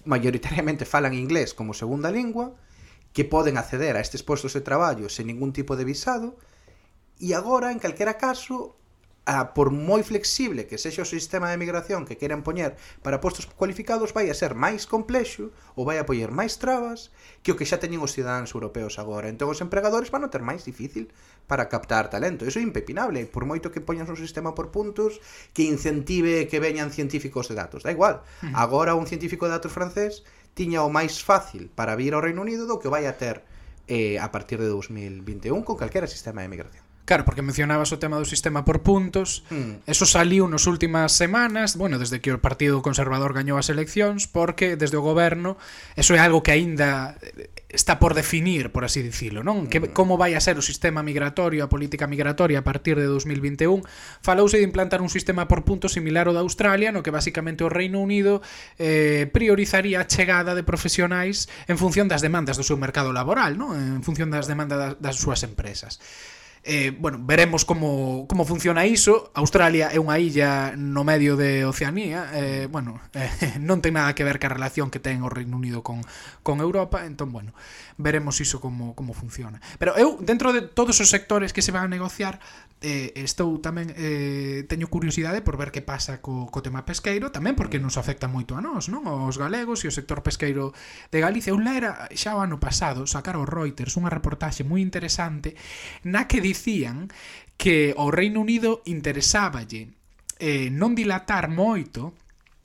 mayoritariamente 0.07 0.87
falan 0.87 1.13
inglés 1.13 1.59
como 1.59 1.75
segunda 1.75 2.15
lingua, 2.15 2.55
que 3.11 3.27
poden 3.27 3.59
acceder 3.59 3.99
a 3.99 4.05
estes 4.05 4.23
postos 4.23 4.55
de 4.55 4.63
traballo 4.63 5.11
sen 5.11 5.27
ningún 5.27 5.51
tipo 5.51 5.75
de 5.75 5.83
visado, 5.83 6.39
e 7.19 7.35
agora, 7.35 7.75
en 7.75 7.83
calquera 7.83 8.17
caso, 8.17 8.80
a, 9.27 9.53
por 9.53 9.71
moi 9.71 10.01
flexible 10.03 10.65
que 10.65 10.81
sexa 10.81 11.05
o 11.05 11.09
sistema 11.09 11.53
de 11.53 11.61
migración 11.61 12.09
que 12.09 12.17
queren 12.17 12.41
poñer 12.41 12.81
para 13.05 13.21
postos 13.21 13.45
cualificados 13.47 14.17
vai 14.17 14.33
a 14.33 14.35
ser 14.35 14.57
máis 14.57 14.89
complexo 14.89 15.53
ou 15.77 15.85
vai 15.85 16.01
a 16.01 16.09
poñer 16.09 16.33
máis 16.33 16.57
trabas 16.57 17.13
que 17.45 17.53
o 17.53 17.57
que 17.57 17.69
xa 17.69 17.77
teñen 17.77 18.01
os 18.01 18.17
cidadáns 18.17 18.57
europeos 18.57 18.97
agora. 18.97 19.29
Entón 19.29 19.53
os 19.53 19.61
empregadores 19.61 20.09
van 20.09 20.25
a 20.25 20.33
ter 20.33 20.41
máis 20.41 20.65
difícil 20.65 21.13
para 21.45 21.69
captar 21.69 22.09
talento. 22.09 22.49
Iso 22.49 22.59
é 22.59 22.65
impepinable, 22.65 23.29
por 23.29 23.45
moito 23.45 23.69
que 23.69 23.85
poñas 23.85 24.09
un 24.09 24.19
sistema 24.19 24.57
por 24.57 24.73
puntos 24.73 25.21
que 25.53 25.69
incentive 25.69 26.49
que 26.49 26.59
veñan 26.59 26.91
científicos 26.91 27.47
de 27.53 27.55
datos. 27.61 27.85
Da 27.85 27.93
igual, 27.93 28.25
hmm. 28.41 28.57
agora 28.57 28.97
un 28.97 29.07
científico 29.07 29.47
de 29.47 29.55
datos 29.55 29.73
francés 29.73 30.25
tiña 30.57 30.83
o 30.83 30.91
máis 30.91 31.23
fácil 31.23 31.71
para 31.71 31.95
vir 31.95 32.17
ao 32.17 32.25
Reino 32.25 32.43
Unido 32.43 32.67
do 32.67 32.81
que 32.83 32.91
vai 32.91 33.07
a 33.07 33.15
ter 33.15 33.47
eh, 33.87 34.19
a 34.19 34.33
partir 34.35 34.59
de 34.59 34.67
2021 34.67 35.63
con 35.63 35.79
calquera 35.79 36.11
sistema 36.11 36.43
de 36.43 36.51
migración. 36.51 36.90
Claro, 37.11 37.25
porque 37.25 37.43
mencionabas 37.43 37.91
o 37.91 37.99
tema 37.99 38.23
do 38.23 38.25
sistema 38.25 38.63
por 38.63 38.87
puntos. 38.87 39.43
Mm. 39.51 39.83
Eso 39.83 40.07
saliu 40.07 40.47
nos 40.47 40.71
últimas 40.71 41.11
semanas, 41.11 41.75
bueno, 41.75 41.99
desde 41.99 42.23
que 42.23 42.31
o 42.31 42.39
Partido 42.39 42.87
Conservador 42.87 43.35
gañou 43.35 43.59
as 43.59 43.67
eleccións, 43.67 44.31
porque 44.31 44.79
desde 44.79 44.95
o 44.95 45.03
goberno 45.03 45.59
eso 45.99 46.15
é 46.15 46.23
algo 46.23 46.47
que 46.47 46.55
aínda 46.55 47.19
eh, 47.19 47.51
está 47.67 47.99
por 47.99 48.15
definir, 48.15 48.71
por 48.71 48.87
así 48.87 49.03
dicilo, 49.03 49.43
non? 49.43 49.67
Que 49.67 49.83
hmm. 49.83 49.91
como 49.91 50.23
vai 50.23 50.39
a 50.39 50.41
ser 50.41 50.55
o 50.55 50.63
sistema 50.63 51.03
migratorio, 51.03 51.67
a 51.67 51.69
política 51.69 52.07
migratoria 52.07 52.63
a 52.63 52.65
partir 52.65 52.95
de 52.95 53.11
2021? 53.11 53.83
Falouse 54.23 54.63
de 54.63 54.63
implantar 54.63 55.03
un 55.03 55.11
sistema 55.11 55.51
por 55.51 55.67
puntos 55.67 55.99
similar 55.99 56.31
ao 56.31 56.35
da 56.39 56.47
Australia, 56.47 56.95
no 56.95 57.03
que 57.03 57.11
basicamente 57.11 57.67
o 57.67 57.71
Reino 57.75 57.99
Unido 57.99 58.39
eh, 58.79 59.27
priorizaría 59.35 59.99
a 59.99 60.07
chegada 60.07 60.55
de 60.55 60.63
profesionais 60.63 61.51
en 61.67 61.75
función 61.75 62.07
das 62.07 62.23
demandas 62.23 62.55
do 62.55 62.63
seu 62.63 62.79
mercado 62.79 63.11
laboral, 63.11 63.59
non? 63.59 63.75
En 63.75 64.07
función 64.07 64.31
das 64.31 64.47
demandas 64.47 64.79
das, 64.79 64.95
das 65.03 65.17
súas 65.19 65.43
empresas. 65.43 65.99
Eh, 66.63 66.95
bueno, 66.99 67.19
veremos 67.23 67.65
como, 67.65 68.27
como 68.29 68.45
funciona 68.45 68.85
iso. 68.85 69.33
Australia 69.33 69.89
é 69.89 69.97
unha 69.97 70.21
illa 70.21 70.77
no 70.77 71.09
medio 71.09 71.41
de 71.41 71.65
Oceanía. 71.65 72.29
Eh, 72.37 72.69
Bueno, 72.69 73.01
eh, 73.17 73.57
non 73.59 73.81
ten 73.81 73.97
nada 73.97 74.13
que 74.13 74.29
ver 74.29 74.37
ca 74.37 74.53
relación 74.53 74.93
que 74.93 75.01
ten 75.01 75.25
o 75.25 75.33
Reino 75.33 75.57
Unido 75.57 75.81
con, 75.81 76.05
con 76.45 76.61
Europa. 76.61 77.09
Entón, 77.09 77.33
bueno, 77.33 77.57
veremos 77.97 78.41
iso 78.45 78.61
como, 78.61 78.93
como 78.93 79.17
funciona. 79.17 79.61
Pero 79.81 79.97
eu, 79.97 80.21
dentro 80.21 80.53
de 80.53 80.61
todos 80.61 81.01
os 81.01 81.09
sectores 81.09 81.57
que 81.57 81.65
se 81.65 81.73
van 81.73 81.89
a 81.89 81.93
negociar 81.93 82.41
eh, 82.81 83.13
Estou 83.17 83.61
tamén, 83.61 83.93
eh, 83.93 84.65
teño 84.65 84.89
curiosidade 84.89 85.45
por 85.45 85.61
ver 85.61 85.69
que 85.69 85.85
pasa 85.85 86.25
co, 86.25 86.49
co 86.49 86.65
tema 86.65 86.89
pesqueiro 86.89 87.29
Tamén 87.29 87.53
porque 87.53 87.77
nos 87.77 88.01
afecta 88.01 88.25
moito 88.25 88.57
a 88.57 88.65
nós, 88.65 88.89
non? 88.89 89.05
Os 89.05 89.37
galegos 89.37 89.85
e 89.85 89.89
o 89.89 89.95
sector 89.95 90.25
pesqueiro 90.25 90.73
de 91.13 91.19
Galicia. 91.21 91.53
Eu 91.53 91.61
lera 91.61 92.09
xa 92.17 92.37
o 92.37 92.41
ano 92.41 92.57
pasado 92.57 93.05
sacar 93.05 93.37
o 93.37 93.45
Reuters 93.45 93.97
unha 94.01 94.09
reportaxe 94.09 94.65
moi 94.65 94.81
interesante 94.81 95.57
Na 96.05 96.25
que 96.25 96.41
dicían 96.51 97.07
que 97.55 97.95
ao 97.95 98.11
Reino 98.11 98.43
Unido 98.43 98.83
interesáballe 98.89 99.95
eh, 100.41 100.73
non 100.73 100.97
dilatar 100.99 101.47
moito 101.47 102.17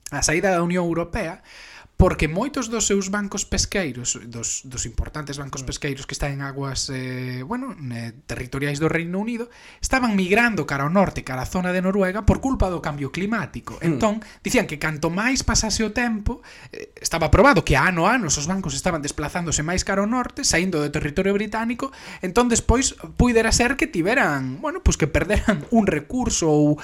a 0.09 0.23
saída 0.25 0.49
da 0.49 0.65
Unión 0.65 0.87
Europea 0.87 1.45
porque 1.95 2.27
moitos 2.27 2.67
dos 2.67 2.83
seus 2.83 3.07
bancos 3.07 3.47
pesqueiros, 3.47 4.19
dos, 4.27 4.67
dos 4.67 4.83
importantes 4.83 5.39
bancos 5.39 5.63
mm. 5.63 5.65
pesqueiros 5.65 6.03
que 6.03 6.11
están 6.11 6.35
en 6.35 6.41
aguas 6.43 6.91
eh, 6.91 7.43
bueno, 7.47 7.71
eh, 7.71 8.11
territoriais 8.27 8.83
do 8.83 8.91
Reino 8.91 9.19
Unido, 9.19 9.47
estaban 9.79 10.11
migrando 10.15 10.67
cara 10.67 10.83
ao 10.83 10.91
norte, 10.91 11.23
cara 11.23 11.43
á 11.43 11.47
zona 11.47 11.71
de 11.71 11.79
Noruega, 11.79 12.27
por 12.27 12.43
culpa 12.43 12.67
do 12.67 12.83
cambio 12.83 13.15
climático. 13.15 13.79
Mm. 13.79 13.85
Entón, 13.87 14.19
dicían 14.43 14.67
que 14.67 14.75
canto 14.75 15.07
máis 15.07 15.47
pasase 15.47 15.87
o 15.87 15.95
tempo, 15.95 16.43
eh, 16.75 16.91
estaba 16.99 17.31
probado 17.31 17.63
que 17.63 17.79
ano 17.79 18.11
a 18.11 18.19
ano 18.19 18.27
os 18.27 18.43
bancos 18.43 18.75
estaban 18.75 18.99
desplazándose 18.99 19.63
máis 19.63 19.87
cara 19.87 20.03
ao 20.03 20.09
norte, 20.09 20.43
saindo 20.43 20.83
do 20.83 20.91
territorio 20.91 21.31
británico, 21.31 21.95
entón 22.19 22.51
despois 22.51 22.99
puidera 23.15 23.55
ser 23.55 23.79
que 23.79 23.87
tiveran, 23.87 24.59
bueno, 24.59 24.83
pois 24.83 24.97
pues 24.97 24.97
que 24.99 25.07
perderan 25.07 25.63
un 25.71 25.87
recurso 25.87 26.51
ou 26.51 26.75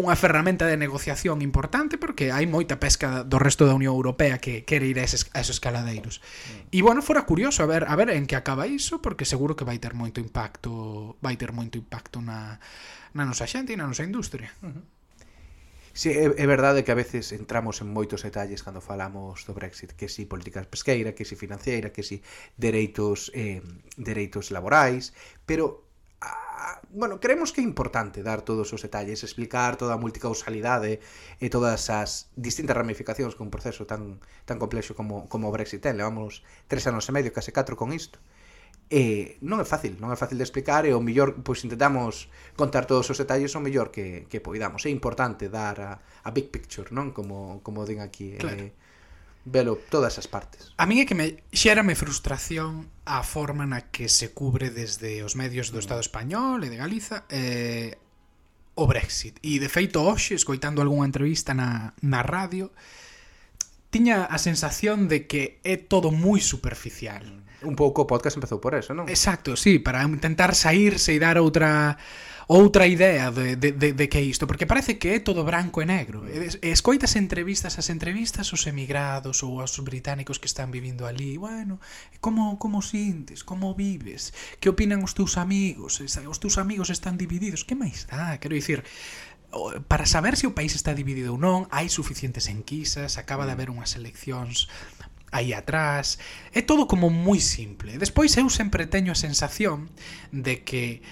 unha 0.00 0.16
ferramenta 0.16 0.64
de 0.64 0.80
negociación 0.80 1.44
importante, 1.44 2.00
porque 2.00 2.32
hai 2.32 2.48
moita 2.48 2.80
pesca 2.80 3.28
do 3.28 3.36
resto 3.36 3.68
da 3.68 3.76
Unión 3.76 3.92
Europea 3.92 4.40
que 4.40 4.53
que 4.54 4.62
quere 4.62 4.86
ir 4.86 4.98
a, 5.00 5.04
eses, 5.04 5.26
a 5.34 5.42
esos 5.42 5.58
caladeiros. 5.58 6.22
E 6.70 6.78
bueno, 6.78 7.02
fora 7.02 7.26
curioso 7.26 7.62
a 7.62 7.66
ver 7.66 7.90
a 7.90 7.94
ver 7.98 8.14
en 8.14 8.30
que 8.30 8.38
acaba 8.38 8.70
iso, 8.70 9.02
porque 9.02 9.26
seguro 9.26 9.58
que 9.58 9.66
vai 9.66 9.82
ter 9.82 9.98
moito 9.98 10.22
impacto, 10.22 11.18
vai 11.18 11.34
ter 11.34 11.50
moito 11.50 11.74
impacto 11.74 12.22
na 12.22 12.62
na 13.14 13.26
nosa 13.26 13.50
xente 13.50 13.74
e 13.74 13.76
na 13.76 13.90
nosa 13.90 14.06
industria. 14.06 14.54
Uh 14.62 14.70
-huh. 14.70 14.84
Sí, 15.94 16.10
é, 16.10 16.26
é 16.26 16.46
verdade 16.46 16.82
que 16.82 16.90
a 16.90 16.98
veces 16.98 17.30
entramos 17.30 17.78
en 17.78 17.86
moitos 17.86 18.26
detalles 18.26 18.66
cando 18.66 18.82
falamos 18.82 19.46
do 19.46 19.54
Brexit, 19.54 19.94
que 19.94 20.10
si 20.10 20.26
políticas 20.26 20.66
pesqueira, 20.66 21.14
que 21.14 21.22
si 21.22 21.38
financeira, 21.38 21.94
que 21.94 22.02
si 22.02 22.18
dereitos 22.58 23.30
eh, 23.30 23.62
dereitos 23.94 24.50
laborais, 24.50 25.14
pero 25.46 25.83
Ah, 26.24 26.80
bueno, 26.88 27.20
creemos 27.20 27.52
que 27.52 27.60
é 27.60 27.64
importante 27.64 28.24
dar 28.24 28.40
todos 28.40 28.72
os 28.72 28.80
detalles, 28.80 29.20
explicar 29.20 29.76
toda 29.76 29.92
a 29.92 30.00
multicausalidade 30.00 31.04
e 31.36 31.46
todas 31.52 31.92
as 31.92 32.32
distintas 32.32 32.72
ramificacións 32.72 33.36
que 33.36 33.44
un 33.44 33.52
proceso 33.52 33.84
tan 33.84 34.24
tan 34.48 34.56
complexo 34.56 34.96
como 34.96 35.28
como 35.28 35.52
o 35.52 35.54
Brexit 35.54 35.84
ten. 35.84 36.00
Levamos 36.00 36.40
tres 36.64 36.88
anos 36.88 37.04
e 37.08 37.12
medio, 37.12 37.36
case 37.36 37.52
catro 37.52 37.76
con 37.76 37.92
isto. 37.92 38.16
E 38.88 39.36
non 39.40 39.60
é 39.60 39.66
fácil, 39.68 39.96
non 39.96 40.12
é 40.12 40.16
fácil 40.16 40.36
de 40.36 40.44
explicar 40.44 40.84
e 40.84 40.92
o 40.92 41.00
mellor, 41.00 41.40
pois 41.40 41.64
intentamos 41.64 42.28
contar 42.52 42.84
todos 42.84 43.08
os 43.08 43.16
detalles 43.16 43.56
o 43.56 43.60
mellor 43.64 43.88
que, 43.88 44.28
que 44.28 44.44
poidamos. 44.44 44.84
É 44.84 44.90
importante 44.92 45.48
dar 45.48 45.76
a, 45.80 45.90
a 46.24 46.30
big 46.32 46.52
picture, 46.52 46.92
non? 46.92 47.12
Como, 47.16 47.64
como 47.64 47.88
din 47.88 48.04
aquí. 48.04 48.36
Eh, 48.36 48.40
claro. 48.40 48.60
Eh, 48.60 48.72
velo 49.44 49.76
todas 49.76 50.18
as 50.18 50.26
partes. 50.26 50.72
A 50.76 50.88
mí 50.88 51.00
é 51.00 51.06
que 51.06 51.14
me 51.14 51.44
xérame 51.52 51.94
frustración 51.94 52.88
a 53.04 53.20
forma 53.20 53.68
na 53.68 53.92
que 53.92 54.08
se 54.08 54.32
cubre 54.32 54.72
desde 54.72 55.20
os 55.20 55.36
medios 55.36 55.68
do 55.68 55.78
mm. 55.78 55.84
Estado 55.84 56.00
español 56.00 56.64
e 56.64 56.72
de 56.72 56.80
Galiza 56.80 57.28
eh, 57.28 58.00
o 58.74 58.88
Brexit. 58.88 59.38
E 59.44 59.60
de 59.60 59.68
feito 59.68 60.00
hoxe, 60.00 60.34
escoitando 60.34 60.80
algunha 60.80 61.06
entrevista 61.06 61.52
na, 61.52 61.92
na 62.00 62.24
radio, 62.24 62.72
tiña 63.92 64.26
a 64.26 64.40
sensación 64.40 65.06
de 65.06 65.28
que 65.28 65.60
é 65.62 65.76
todo 65.76 66.10
moi 66.10 66.40
superficial. 66.40 67.22
Un 67.64 67.76
pouco 67.76 68.04
o 68.04 68.08
podcast 68.08 68.36
empezou 68.40 68.58
por 68.58 68.74
eso, 68.74 68.96
non? 68.96 69.06
Exacto, 69.06 69.54
sí, 69.54 69.78
para 69.78 70.02
intentar 70.02 70.56
saírse 70.56 71.14
e 71.14 71.22
dar 71.22 71.38
outra 71.38 71.94
outra 72.46 72.86
idea 72.86 73.30
de, 73.30 73.56
de, 73.56 73.72
de, 73.72 73.92
de 73.92 74.08
que 74.08 74.18
é 74.18 74.22
isto, 74.22 74.46
porque 74.46 74.66
parece 74.66 74.98
que 74.98 75.16
é 75.16 75.20
todo 75.20 75.44
branco 75.44 75.80
e 75.80 75.86
negro. 75.86 76.24
E 76.28 76.70
escoitas 76.72 77.16
entrevistas 77.16 77.78
as 77.78 77.88
entrevistas 77.88 78.52
os 78.52 78.66
emigrados 78.66 79.42
ou 79.42 79.60
aos 79.60 79.78
británicos 79.80 80.38
que 80.38 80.48
están 80.48 80.70
vivindo 80.70 81.06
ali, 81.06 81.36
bueno, 81.38 81.80
como 82.20 82.58
como 82.58 82.82
sintes, 82.82 83.42
como 83.42 83.74
vives, 83.74 84.32
que 84.60 84.68
opinan 84.68 85.02
os 85.04 85.14
teus 85.14 85.36
amigos, 85.36 86.00
os 86.00 86.40
teus 86.40 86.56
amigos 86.58 86.90
están 86.90 87.16
divididos, 87.16 87.64
que 87.64 87.74
máis 87.74 88.04
dá? 88.04 88.36
Quero 88.38 88.54
dicir, 88.54 88.84
para 89.88 90.06
saber 90.06 90.36
se 90.36 90.46
o 90.46 90.54
país 90.54 90.74
está 90.74 90.92
dividido 90.92 91.32
ou 91.32 91.40
non, 91.40 91.70
hai 91.70 91.88
suficientes 91.88 92.50
enquisas, 92.50 93.16
acaba 93.16 93.46
de 93.46 93.54
haber 93.54 93.70
unhas 93.70 93.94
eleccións 93.94 94.68
aí 95.34 95.50
atrás. 95.50 96.18
É 96.54 96.62
todo 96.62 96.86
como 96.86 97.10
moi 97.10 97.42
simple. 97.42 97.98
Despois 97.98 98.30
eu 98.38 98.46
sempre 98.46 98.86
teño 98.86 99.10
a 99.10 99.18
sensación 99.18 99.90
de 100.30 100.62
que 100.62 101.02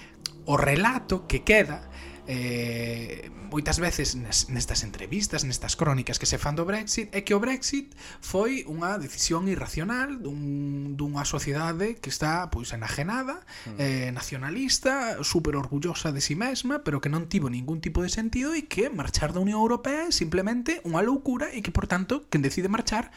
o 0.45 0.55
relato 0.57 1.27
que 1.27 1.43
queda 1.43 1.89
eh, 2.27 3.29
moitas 3.53 3.77
veces 3.77 4.15
nes, 4.15 4.49
nestas 4.49 4.81
entrevistas, 4.81 5.45
nestas 5.45 5.77
crónicas 5.77 6.17
que 6.17 6.25
se 6.25 6.41
fan 6.41 6.57
do 6.57 6.65
Brexit, 6.65 7.13
é 7.13 7.21
que 7.21 7.37
o 7.37 7.39
Brexit 7.39 7.93
foi 8.17 8.65
unha 8.65 8.97
decisión 8.97 9.45
irracional 9.45 10.17
dun, 10.17 10.97
dunha 10.97 11.21
sociedade 11.27 12.01
que 12.01 12.09
está 12.09 12.49
pois 12.49 12.73
enajenada, 12.73 13.45
hmm. 13.69 13.77
eh, 13.77 14.09
nacionalista, 14.09 15.21
super 15.21 15.53
orgullosa 15.53 16.09
de 16.09 16.23
si 16.23 16.33
sí 16.33 16.35
mesma, 16.39 16.81
pero 16.81 16.97
que 16.97 17.13
non 17.13 17.29
tivo 17.29 17.51
ningún 17.51 17.77
tipo 17.77 18.01
de 18.01 18.09
sentido 18.09 18.57
e 18.57 18.65
que 18.65 18.89
marchar 18.89 19.35
da 19.35 19.43
Unión 19.43 19.61
Europea 19.61 20.09
é 20.09 20.15
simplemente 20.15 20.81
unha 20.87 21.05
loucura 21.05 21.53
e 21.53 21.61
que, 21.61 21.75
por 21.75 21.85
tanto, 21.85 22.25
quen 22.33 22.41
decide 22.41 22.71
marchar 22.71 23.13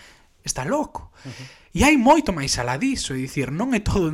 está 0.46 0.64
loco. 0.64 1.12
Uh 1.24 1.30
-huh. 1.30 1.46
E 1.76 1.84
hai 1.84 2.00
moito 2.00 2.32
máis 2.32 2.56
alá 2.56 2.80
diso, 2.80 3.12
é 3.12 3.20
dicir, 3.20 3.52
non 3.52 3.76
é 3.76 3.84
todo 3.84 4.08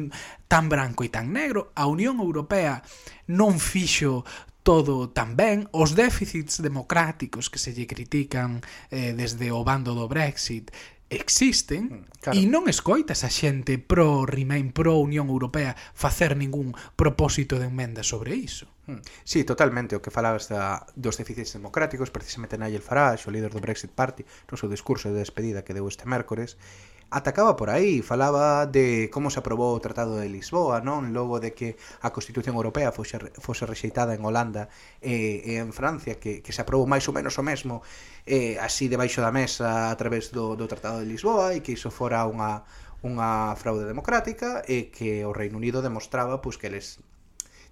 tan 0.51 0.67
branco 0.67 1.07
e 1.07 1.13
tan 1.13 1.31
negro. 1.31 1.71
A 1.79 1.87
Unión 1.87 2.19
Europea 2.19 2.83
non 3.31 3.63
fixo 3.63 4.27
todo 4.67 5.11
tan 5.11 5.39
ben, 5.39 5.71
os 5.71 5.95
déficits 5.95 6.59
democráticos 6.59 7.51
que 7.51 7.63
se 7.63 7.71
lle 7.71 7.87
critican 7.87 8.63
eh, 8.91 9.15
desde 9.15 9.51
o 9.55 9.63
bando 9.63 9.95
do 9.95 10.11
Brexit 10.11 10.75
existen 11.13 11.85
mm, 11.85 12.03
claro. 12.23 12.35
e 12.39 12.49
non 12.49 12.67
escoitas 12.67 13.21
a 13.23 13.31
xente 13.31 13.77
pro 13.77 14.25
Remain, 14.25 14.73
pro 14.73 14.97
Unión 14.97 15.29
Europea 15.29 15.77
facer 15.93 16.35
ningún 16.39 16.73
propósito 16.97 17.61
de 17.61 17.69
enmenda 17.69 18.01
sobre 18.01 18.33
iso. 18.35 18.72
Hmm. 18.87 18.99
Sí, 19.23 19.45
totalmente, 19.45 19.95
o 19.95 20.03
que 20.03 20.11
falabas 20.11 20.51
da, 20.51 20.83
dos 20.99 21.15
déficits 21.15 21.55
democráticos, 21.55 22.11
precisamente 22.11 22.59
Nigel 22.59 22.83
Farage, 22.83 23.31
o 23.31 23.35
líder 23.35 23.55
do 23.55 23.63
Brexit 23.63 23.95
Party, 23.95 24.27
no 24.51 24.59
seu 24.59 24.67
discurso 24.67 25.07
de 25.15 25.23
despedida 25.23 25.63
que 25.63 25.71
deu 25.71 25.87
este 25.87 26.03
mércores, 26.03 26.59
atacaba 27.13 27.55
por 27.55 27.71
aí, 27.71 28.03
falaba 28.03 28.67
de 28.67 29.09
como 29.13 29.31
se 29.31 29.39
aprobou 29.39 29.77
o 29.77 29.81
Tratado 29.85 30.19
de 30.19 30.27
Lisboa, 30.27 30.81
non? 30.81 31.13
Logo 31.13 31.39
de 31.39 31.53
que 31.55 31.79
a 32.01 32.11
Constitución 32.11 32.57
Europea 32.57 32.91
fose, 32.91 33.21
fose 33.39 33.69
rexeitada 33.69 34.17
en 34.17 34.25
Holanda 34.25 34.73
e, 34.99 35.45
e 35.45 35.63
en 35.63 35.71
Francia, 35.71 36.17
que, 36.17 36.41
que 36.43 36.51
se 36.51 36.65
aprobou 36.65 36.89
máis 36.89 37.05
ou 37.07 37.15
menos 37.15 37.37
o 37.37 37.45
mesmo 37.45 37.85
eh, 38.27 38.57
así 38.59 38.89
debaixo 38.89 39.21
da 39.21 39.31
mesa 39.31 39.93
a 39.93 39.97
través 40.01 40.33
do, 40.33 40.57
do 40.57 40.67
Tratado 40.67 41.05
de 41.05 41.07
Lisboa 41.07 41.53
e 41.55 41.61
que 41.61 41.77
iso 41.77 41.93
fora 41.93 42.25
unha, 42.25 42.65
unha 43.05 43.53
fraude 43.61 43.85
democrática 43.85 44.65
e 44.65 44.89
que 44.89 45.23
o 45.23 45.31
Reino 45.31 45.61
Unido 45.61 45.85
demostraba 45.85 46.41
pois, 46.41 46.57
que 46.57 46.67
eles 46.67 46.99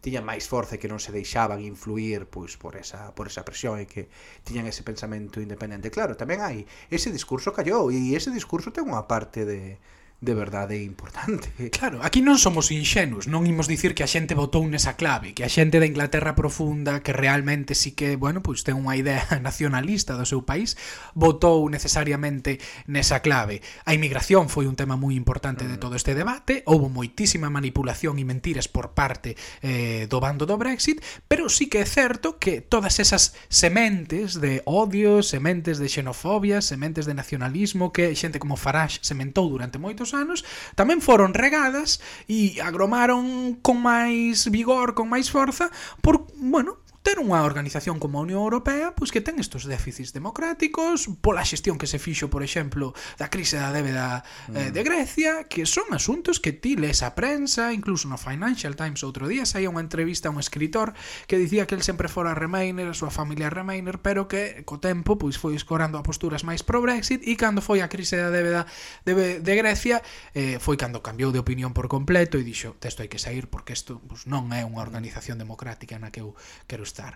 tiñan 0.01 0.25
máis 0.25 0.49
forza 0.49 0.77
e 0.77 0.81
que 0.81 0.89
non 0.89 0.99
se 0.99 1.13
deixaban 1.13 1.61
influir 1.61 2.25
pois 2.27 2.57
por 2.57 2.75
esa 2.77 3.13
por 3.13 3.29
esa 3.29 3.45
presión 3.45 3.77
e 3.81 3.87
que 3.87 4.09
tiñan 4.43 4.67
ese 4.67 4.83
pensamento 4.83 5.39
independente. 5.39 5.93
Claro, 5.93 6.17
tamén 6.17 6.41
hai 6.41 6.65
ese 6.89 7.13
discurso 7.13 7.53
callou 7.53 7.93
e 7.93 8.17
ese 8.17 8.33
discurso 8.33 8.73
ten 8.73 8.89
unha 8.89 9.05
parte 9.05 9.45
de 9.45 9.77
de 10.21 10.35
verdade 10.35 10.83
importante. 10.83 11.49
Claro, 11.81 12.01
aquí 12.03 12.21
non 12.21 12.37
somos 12.37 12.69
inxenuos, 12.69 13.25
non 13.25 13.49
imos 13.49 13.65
dicir 13.65 13.97
que 13.97 14.05
a 14.05 14.11
xente 14.11 14.37
votou 14.37 14.61
nesa 14.69 15.01
clave, 15.01 15.33
que 15.33 15.47
a 15.47 15.53
xente 15.53 15.81
da 15.81 15.89
Inglaterra 15.89 16.37
profunda, 16.37 17.01
que 17.01 17.17
realmente 17.17 17.73
sí 17.73 17.97
que, 17.97 18.21
bueno, 18.21 18.45
pois 18.45 18.61
ten 18.61 18.77
unha 18.77 19.01
idea 19.01 19.25
nacionalista 19.41 20.21
do 20.21 20.29
seu 20.29 20.45
país, 20.45 20.77
votou 21.17 21.65
necesariamente 21.73 22.61
nesa 22.85 23.25
clave. 23.25 23.65
A 23.89 23.97
inmigración 23.97 24.53
foi 24.53 24.69
un 24.69 24.77
tema 24.77 25.01
moi 25.01 25.17
importante 25.17 25.65
de 25.65 25.81
mm. 25.81 25.83
todo 25.83 25.97
este 25.97 26.13
debate, 26.13 26.61
houbo 26.69 26.93
moitísima 26.93 27.49
manipulación 27.49 28.21
e 28.21 28.29
mentiras 28.29 28.69
por 28.69 28.93
parte 28.93 29.41
eh, 29.65 30.05
do 30.05 30.21
bando 30.21 30.45
do 30.45 30.61
Brexit, 30.61 31.01
pero 31.33 31.49
sí 31.49 31.73
que 31.73 31.81
é 31.81 31.89
certo 31.89 32.37
que 32.37 32.61
todas 32.61 33.01
esas 33.01 33.33
sementes 33.49 34.37
de 34.37 34.61
odio, 34.69 35.25
sementes 35.25 35.81
de 35.81 35.89
xenofobia, 35.89 36.61
sementes 36.61 37.09
de 37.09 37.17
nacionalismo 37.17 37.89
que 37.89 38.13
xente 38.13 38.37
como 38.37 38.61
Farage 38.61 39.01
sementou 39.01 39.49
durante 39.49 39.81
moitos 39.81 40.10
últimos 40.11 40.15
anos, 40.15 40.45
tamén 40.75 40.99
foron 40.99 41.33
regadas 41.35 42.03
e 42.27 42.59
agromaron 42.59 43.57
con 43.63 43.79
máis 43.79 44.51
vigor, 44.51 44.95
con 44.99 45.07
máis 45.07 45.31
forza, 45.31 45.71
por, 46.03 46.27
bueno, 46.39 46.83
ter 47.01 47.17
unha 47.17 47.41
organización 47.41 47.97
como 47.97 48.21
a 48.21 48.25
Unión 48.29 48.45
Europea 48.45 48.93
pois 48.93 49.09
que 49.09 49.25
ten 49.25 49.41
estes 49.41 49.65
déficits 49.65 50.13
democráticos 50.13 51.09
pola 51.25 51.49
xestión 51.49 51.81
que 51.81 51.89
se 51.89 51.97
fixo, 51.97 52.29
por 52.29 52.45
exemplo, 52.45 52.93
da 53.17 53.33
crise 53.33 53.57
da 53.57 53.73
débeda 53.73 54.21
eh, 54.53 54.69
mm. 54.69 54.73
de 54.77 54.83
Grecia, 54.85 55.33
que 55.49 55.65
son 55.65 55.89
asuntos 55.97 56.45
que 56.45 56.53
ti 56.53 56.77
lees 56.77 57.01
a 57.01 57.17
prensa, 57.17 57.73
incluso 57.73 58.05
no 58.05 58.21
Financial 58.21 58.77
Times 58.77 59.01
outro 59.01 59.33
día 59.33 59.49
saía 59.49 59.73
unha 59.73 59.81
entrevista 59.81 60.29
a 60.29 60.35
un 60.37 60.45
escritor 60.45 60.93
que 61.25 61.41
dicía 61.41 61.65
que 61.65 61.73
el 61.73 61.81
sempre 61.81 62.13
fora 62.13 62.37
Remainer, 62.37 62.93
a 62.93 62.97
súa 62.97 63.09
familia 63.09 63.49
Remainer, 63.49 64.05
pero 64.05 64.29
que 64.29 64.61
co 64.69 64.77
tempo 64.77 65.17
pois 65.17 65.41
foi 65.41 65.57
escorando 65.57 65.97
a 65.97 66.05
posturas 66.05 66.45
máis 66.45 66.61
pro-Brexit 66.61 67.25
e 67.25 67.33
cando 67.41 67.65
foi 67.65 67.81
a 67.81 67.89
crise 67.89 68.21
da 68.21 68.29
débeda 68.29 68.69
de, 69.09 69.41
de 69.41 69.55
Grecia, 69.57 70.05
eh, 70.37 70.61
foi 70.61 70.77
cando 70.77 71.01
cambiou 71.01 71.33
de 71.33 71.41
opinión 71.41 71.73
por 71.73 71.89
completo 71.89 72.37
e 72.37 72.45
dixo, 72.45 72.77
testo 72.77 73.01
hai 73.01 73.09
que 73.09 73.17
sair 73.17 73.49
porque 73.49 73.73
isto 73.73 74.05
pois, 74.05 74.29
non 74.29 74.53
é 74.53 74.69
unha 74.69 74.85
organización 74.85 75.41
democrática 75.41 75.97
na 75.97 76.13
que 76.13 76.21
eu 76.21 76.37
quero 76.69 76.85
estar. 76.91 77.15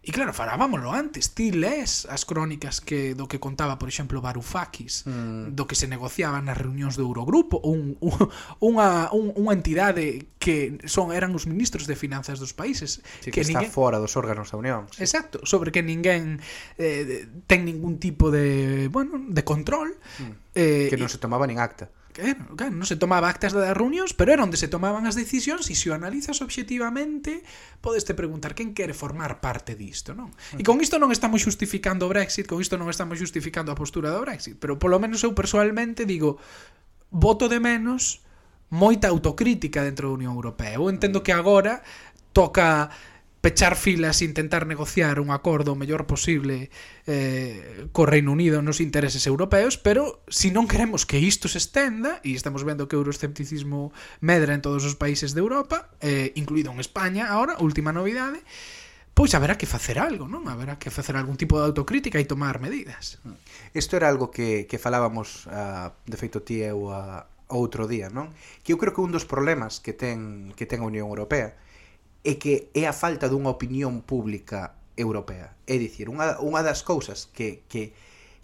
E 0.00 0.16
claro, 0.16 0.32
falábamoslo 0.32 0.96
antes, 0.96 1.36
ti 1.36 1.52
lees 1.52 2.08
as 2.08 2.24
crónicas 2.24 2.80
que 2.80 3.12
do 3.12 3.28
que 3.28 3.36
contaba, 3.36 3.76
por 3.76 3.84
exemplo, 3.92 4.24
Varoufakis, 4.24 5.04
mm. 5.04 5.52
do 5.52 5.68
que 5.68 5.76
se 5.76 5.84
negociaba 5.92 6.40
nas 6.40 6.56
reunións 6.56 6.96
do 6.96 7.04
Eurogrupo, 7.04 7.60
un, 7.60 8.00
un, 8.00 8.16
unha, 8.64 9.12
un, 9.12 9.36
unha 9.36 9.52
entidade 9.52 10.32
que 10.40 10.80
son 10.88 11.12
eran 11.12 11.36
os 11.36 11.44
ministros 11.44 11.84
de 11.84 12.00
finanzas 12.00 12.40
dos 12.40 12.56
países, 12.56 13.04
sí, 13.20 13.28
que, 13.28 13.44
que 13.44 13.44
está 13.44 13.60
ninguén... 13.60 13.68
fora 13.68 14.00
dos 14.00 14.16
órganos 14.16 14.48
da 14.48 14.56
Unión. 14.56 14.88
Sí. 14.88 15.04
Exacto, 15.04 15.44
sobre 15.44 15.68
que 15.68 15.84
ninguén 15.84 16.40
eh, 16.80 17.28
ten 17.44 17.68
ningún 17.68 18.00
tipo 18.00 18.32
de, 18.32 18.88
bueno, 18.88 19.20
de 19.20 19.44
control. 19.44 20.00
Mm. 20.16 20.32
Eh, 20.56 20.88
que 20.88 20.96
non 20.96 21.12
se 21.12 21.20
tomaba 21.20 21.44
nin 21.44 21.60
acta 21.60 21.92
Claro, 22.10 22.58
claro, 22.58 22.74
non 22.74 22.86
se 22.90 22.98
tomaba 22.98 23.30
actas 23.30 23.54
das 23.54 23.70
reunións, 23.70 24.10
pero 24.18 24.34
era 24.34 24.42
onde 24.42 24.58
se 24.58 24.66
tomaban 24.66 25.06
as 25.06 25.14
decisións 25.14 25.70
e 25.70 25.78
se 25.78 25.90
o 25.90 25.94
analizas 25.94 26.42
obxectivamente, 26.42 27.46
podeste 27.78 28.18
preguntar 28.18 28.58
quen 28.58 28.74
quere 28.74 28.92
formar 28.92 29.38
parte 29.38 29.78
disto, 29.78 30.10
non? 30.10 30.34
E 30.58 30.66
con 30.66 30.82
isto 30.82 30.98
non 30.98 31.14
estamos 31.14 31.46
justificando 31.46 32.06
o 32.06 32.10
Brexit, 32.10 32.50
con 32.50 32.58
isto 32.58 32.74
non 32.74 32.90
estamos 32.90 33.14
justificando 33.22 33.70
a 33.70 33.78
postura 33.78 34.10
do 34.10 34.26
Brexit, 34.26 34.58
pero 34.58 34.74
polo 34.74 34.98
menos 34.98 35.22
eu 35.22 35.30
persoalmente 35.38 36.02
digo, 36.02 36.42
voto 37.14 37.46
de 37.46 37.62
menos 37.62 38.26
moita 38.70 39.06
autocrítica 39.10 39.82
dentro 39.86 40.10
da 40.10 40.16
Unión 40.18 40.34
Europea. 40.34 40.78
Eu 40.78 40.90
entendo 40.90 41.22
que 41.22 41.30
agora 41.30 41.82
toca 42.32 42.90
pechar 43.40 43.76
filas 43.76 44.20
e 44.20 44.28
intentar 44.28 44.66
negociar 44.68 45.18
un 45.20 45.32
acordo 45.32 45.72
o 45.72 45.78
mellor 45.80 46.04
posible 46.04 46.68
eh, 47.08 47.88
co 47.92 48.04
Reino 48.04 48.36
Unido 48.36 48.60
nos 48.60 48.84
intereses 48.84 49.24
europeos, 49.24 49.80
pero 49.80 50.20
se 50.28 50.50
si 50.50 50.54
non 50.54 50.68
queremos 50.68 51.08
que 51.08 51.22
isto 51.22 51.48
se 51.48 51.62
estenda, 51.62 52.20
e 52.20 52.36
estamos 52.36 52.66
vendo 52.66 52.90
que 52.90 52.98
o 52.98 53.00
euroscepticismo 53.00 53.94
medra 54.20 54.52
en 54.52 54.60
todos 54.60 54.84
os 54.84 54.98
países 54.98 55.32
de 55.32 55.40
Europa, 55.40 55.88
eh, 56.04 56.34
incluído 56.36 56.74
en 56.74 56.82
España 56.82 57.32
agora, 57.32 57.56
última 57.62 57.94
novidade, 57.94 58.44
pois 59.14 59.32
haberá 59.32 59.56
que 59.56 59.64
facer 59.64 59.96
algo, 59.96 60.28
non? 60.28 60.44
Haberá 60.48 60.76
que 60.76 60.92
facer 60.92 61.16
algún 61.16 61.40
tipo 61.40 61.56
de 61.56 61.64
autocrítica 61.64 62.20
e 62.20 62.28
tomar 62.28 62.60
medidas. 62.60 63.22
Isto 63.72 63.96
era 63.96 64.08
algo 64.08 64.28
que, 64.28 64.68
que 64.68 64.76
falábamos, 64.76 65.48
uh, 65.48 65.92
de 66.04 66.16
feito 66.20 66.44
ti 66.44 66.60
eu 66.60 66.92
a, 66.92 67.24
outro 67.48 67.88
día, 67.88 68.08
non? 68.08 68.30
Que 68.62 68.72
eu 68.72 68.78
creo 68.78 68.92
que 68.92 69.02
un 69.02 69.12
dos 69.12 69.24
problemas 69.24 69.80
que 69.80 69.92
ten 69.92 70.52
que 70.56 70.64
ten 70.68 70.84
a 70.84 70.88
Unión 70.88 71.08
Europea 71.08 71.56
é 72.24 72.36
que 72.36 72.68
é 72.76 72.84
a 72.84 72.92
falta 72.92 73.28
dunha 73.28 73.48
opinión 73.48 74.04
pública 74.04 74.76
europea. 74.96 75.56
É 75.64 75.80
dicir, 75.80 76.12
unha, 76.12 76.36
unha 76.44 76.60
das 76.60 76.84
cousas 76.84 77.32
que, 77.32 77.64
que, 77.70 77.96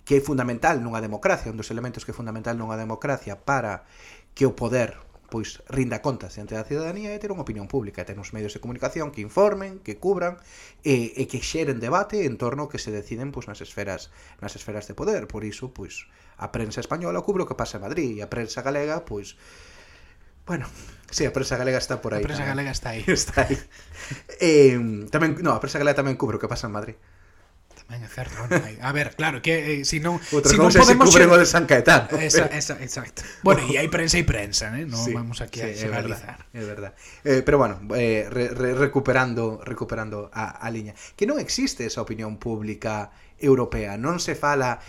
que 0.07 0.15
é 0.17 0.21
fundamental 0.25 0.81
nunha 0.81 1.05
democracia, 1.05 1.53
un 1.53 1.61
dos 1.61 1.69
elementos 1.69 2.05
que 2.09 2.13
é 2.13 2.17
fundamental 2.17 2.57
nunha 2.57 2.81
democracia 2.81 3.37
para 3.37 3.85
que 4.33 4.49
o 4.49 4.57
poder 4.57 5.07
pois 5.27 5.63
rinda 5.69 6.01
contas 6.03 6.39
diante 6.39 6.55
da 6.55 6.65
ciudadanía 6.65 7.11
é 7.11 7.19
ter 7.19 7.35
unha 7.35 7.43
opinión 7.43 7.67
pública, 7.67 8.07
ter 8.07 8.15
uns 8.15 8.31
medios 8.31 8.55
de 8.55 8.63
comunicación 8.63 9.11
que 9.11 9.21
informen, 9.21 9.83
que 9.83 9.99
cubran 9.99 10.39
e, 10.87 11.13
e 11.19 11.27
que 11.27 11.43
xeren 11.43 11.83
debate 11.83 12.25
en 12.25 12.39
torno 12.39 12.71
que 12.71 12.79
se 12.79 12.95
deciden 12.95 13.35
pois 13.35 13.51
nas 13.51 13.59
esferas 13.59 14.15
nas 14.39 14.55
esferas 14.55 14.87
de 14.87 14.95
poder. 14.95 15.27
Por 15.27 15.43
iso, 15.43 15.75
pois 15.75 16.07
a 16.39 16.55
prensa 16.55 16.79
española 16.79 17.21
cubre 17.27 17.43
o 17.43 17.49
que 17.51 17.59
pasa 17.59 17.83
en 17.83 17.85
Madrid 17.85 18.15
e 18.15 18.23
a 18.23 18.31
prensa 18.31 18.63
galega 18.63 19.03
pois 19.03 19.35
Bueno, 20.47 20.67
sí, 21.11 21.27
a 21.27 21.33
prensa 21.35 21.59
galega 21.59 21.79
está 21.79 22.01
por 22.01 22.15
aí. 22.15 22.23
A 22.23 22.27
prensa 22.27 22.47
tamén. 22.47 22.55
galega 22.55 22.71
está 22.71 22.95
aí. 22.95 23.03
Está 23.11 23.51
aí. 23.51 23.59
eh, 24.39 24.79
tamén, 25.11 25.37
no, 25.43 25.53
a 25.53 25.61
prensa 25.61 25.83
galega 25.83 25.99
tamén 25.99 26.15
cubre 26.15 26.39
o 26.39 26.43
que 26.43 26.47
pasa 26.47 26.71
en 26.71 26.75
Madrid. 26.79 26.97
Tamén 27.87 28.03
é 28.03 28.11
certo. 28.11 28.35
Non 28.51 28.63
hai. 28.63 28.79
A 28.83 28.91
ver, 28.91 29.15
claro, 29.15 29.39
que 29.43 29.83
eh, 29.83 29.87
si 29.87 30.03
non 30.03 30.19
Outra 30.35 30.51
si 30.51 30.59
non 30.59 30.71
podemos 30.75 31.07
se 31.07 31.19
cubren 31.19 31.31
o 31.31 31.39
de 31.39 31.47
San 31.47 31.71
Caetano. 31.71 32.11
Esa, 32.19 32.51
esa, 32.51 32.75
exacto. 32.83 33.23
Bueno, 33.47 33.63
e 33.67 33.79
hai 33.79 33.87
prensa 33.87 34.19
e 34.19 34.27
prensa, 34.27 34.75
eh? 34.75 34.87
Non 34.87 34.99
sí, 34.99 35.15
vamos 35.15 35.39
aquí 35.39 35.63
sí, 35.63 35.71
a 35.71 35.75
generalizar. 35.75 36.51
É 36.51 36.63
verdad. 36.63 36.93
É 36.95 37.31
verdad. 37.31 37.43
Eh, 37.43 37.43
pero 37.47 37.63
bueno, 37.63 37.79
eh, 37.95 38.27
re, 38.27 38.51
re, 38.51 38.75
recuperando 38.75 39.63
recuperando 39.63 40.31
a, 40.35 40.63
a 40.63 40.67
liña. 40.71 40.99
Que 41.15 41.31
non 41.31 41.39
existe 41.39 41.87
esa 41.87 42.03
opinión 42.03 42.43
pública 42.43 43.15
europea. 43.39 43.95
Non 43.95 44.19
se 44.19 44.35
fala 44.35 44.83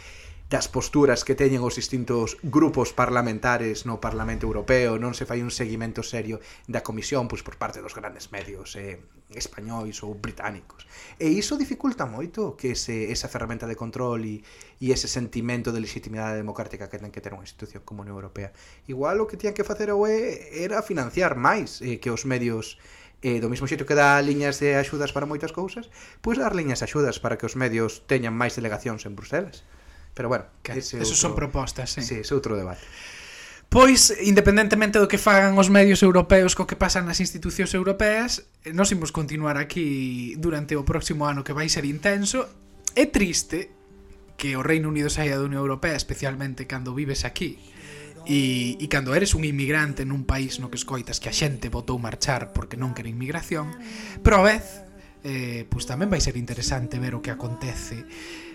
das 0.47 0.71
posturas 0.71 1.27
que 1.27 1.36
teñen 1.36 1.60
os 1.60 1.75
distintos 1.75 2.39
grupos 2.39 2.95
parlamentares 2.95 3.83
no 3.83 3.99
Parlamento 3.99 4.47
Europeo, 4.47 4.95
non 4.95 5.12
se 5.12 5.27
fai 5.27 5.43
un 5.43 5.51
seguimento 5.51 6.07
serio 6.07 6.39
da 6.71 6.88
Comisión 6.88 7.27
pois 7.27 7.43
por 7.43 7.60
parte 7.60 7.83
dos 7.83 7.91
grandes 7.91 8.31
medios 8.31 8.79
eh, 8.79 9.03
españois 9.36 9.99
ou 10.07 10.15
británicos. 10.15 10.88
E 11.19 11.27
iso 11.27 11.60
dificulta 11.60 12.07
moito 12.07 12.55
que 12.55 12.79
ese, 12.79 13.12
esa 13.12 13.27
ferramenta 13.27 13.67
de 13.67 13.75
control 13.75 14.23
e, 14.23 14.39
e 14.79 14.95
ese 14.95 15.12
sentimento 15.12 15.75
de 15.75 15.83
legitimidade 15.83 16.39
democrática 16.39 16.88
que 16.88 16.95
ten 16.95 17.12
que 17.12 17.19
ter 17.19 17.36
unha 17.36 17.43
institución 17.43 17.83
como 17.83 18.01
a 18.01 18.03
Unión 18.07 18.15
Europea. 18.15 18.55
Igual 18.88 19.19
o 19.19 19.27
que 19.27 19.36
tiñan 19.36 19.51
que 19.51 19.67
facer 19.67 19.91
a 19.91 19.99
UE 19.99 20.47
era 20.55 20.79
financiar 20.79 21.36
máis 21.36 21.83
eh, 21.83 21.99
que 21.99 22.07
os 22.07 22.23
medios 22.23 22.79
eh, 23.19 23.43
do 23.43 23.51
mesmo 23.51 23.67
xeito 23.67 23.83
que 23.83 23.99
dá 23.99 24.15
liñas 24.23 24.63
de 24.63 24.79
axudas 24.79 25.12
para 25.12 25.27
moitas 25.27 25.51
cousas, 25.51 25.91
pois 26.23 26.39
dar 26.39 26.55
liñas 26.55 26.79
de 26.79 26.88
axudas 26.88 27.19
para 27.19 27.36
que 27.36 27.43
os 27.43 27.60
medios 27.60 28.07
teñan 28.07 28.31
máis 28.31 28.55
delegacións 28.55 29.03
en 29.03 29.19
Bruselas. 29.19 29.67
Pero 30.17 30.34
bueno, 30.34 30.49
que 30.65 30.82
ese 30.82 30.97
Esos 30.97 31.21
outro, 31.21 31.30
son 31.30 31.34
propostas, 31.38 31.93
sí. 31.93 32.01
Sí, 32.01 32.25
ese 32.25 32.34
outro 32.34 32.58
debate. 32.58 32.82
Pois, 33.69 34.10
independentemente 34.25 34.97
do 34.97 35.06
que 35.06 35.21
fagan 35.21 35.62
os 35.62 35.69
medios 35.69 36.01
europeos 36.01 36.58
co 36.58 36.65
que 36.65 36.73
pasan 36.73 37.06
nas 37.06 37.21
institucións 37.21 37.77
europeas, 37.77 38.49
eh, 38.65 38.73
nós 38.73 38.89
imos 38.89 39.13
continuar 39.13 39.62
aquí 39.62 40.34
durante 40.41 40.73
o 40.73 40.82
próximo 40.82 41.30
ano 41.30 41.45
que 41.45 41.53
vai 41.53 41.69
ser 41.69 41.86
intenso. 41.86 42.49
É 42.97 43.06
triste 43.06 43.69
que 44.41 44.58
o 44.58 44.65
Reino 44.65 44.89
Unido 44.89 45.13
saia 45.13 45.38
da 45.38 45.45
Unión 45.45 45.62
Europea, 45.62 45.93
especialmente 45.93 46.65
cando 46.65 46.97
vives 46.97 47.21
aquí, 47.21 47.62
e, 48.25 48.82
e 48.82 48.86
cando 48.89 49.13
eres 49.13 49.38
un 49.38 49.45
inmigrante 49.45 50.01
nun 50.01 50.25
país 50.25 50.58
no 50.58 50.73
que 50.73 50.82
escoitas 50.82 51.21
que 51.21 51.30
a 51.30 51.36
xente 51.36 51.69
votou 51.69 52.01
marchar 52.01 52.58
porque 52.58 52.73
non 52.73 52.97
quere 52.97 53.13
inmigración, 53.13 53.69
pero 54.25 54.41
a 54.41 54.43
vez, 54.49 54.82
eh, 55.21 55.69
pois 55.69 55.86
tamén 55.86 56.10
vai 56.10 56.23
ser 56.23 56.39
interesante 56.39 56.97
ver 56.97 57.13
o 57.13 57.21
que 57.21 57.30
acontece 57.30 58.08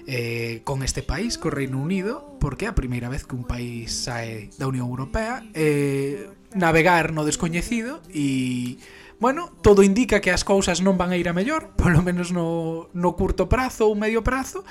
eh, 0.06 0.62
con 0.64 0.82
este 0.82 1.02
país, 1.02 1.38
co 1.38 1.50
Reino 1.50 1.78
Unido, 1.78 2.36
porque 2.40 2.66
é 2.66 2.68
a 2.68 2.78
primeira 2.78 3.08
vez 3.08 3.22
que 3.22 3.38
un 3.38 3.46
país 3.46 3.92
sae 3.92 4.50
da 4.58 4.66
Unión 4.66 4.90
Europea, 4.90 5.46
eh, 5.54 6.30
navegar 6.54 7.12
no 7.12 7.24
descoñecido 7.24 8.02
e, 8.12 8.78
bueno, 9.22 9.54
todo 9.62 9.82
indica 9.82 10.20
que 10.20 10.34
as 10.34 10.42
cousas 10.42 10.82
non 10.82 10.98
van 10.98 11.14
a 11.14 11.18
ir 11.18 11.30
a 11.30 11.36
mellor, 11.36 11.72
polo 11.80 12.02
menos 12.02 12.34
no, 12.34 12.90
no 12.92 13.14
curto 13.14 13.46
prazo 13.46 13.86
ou 13.86 13.94
medio 13.94 14.26
prazo, 14.26 14.66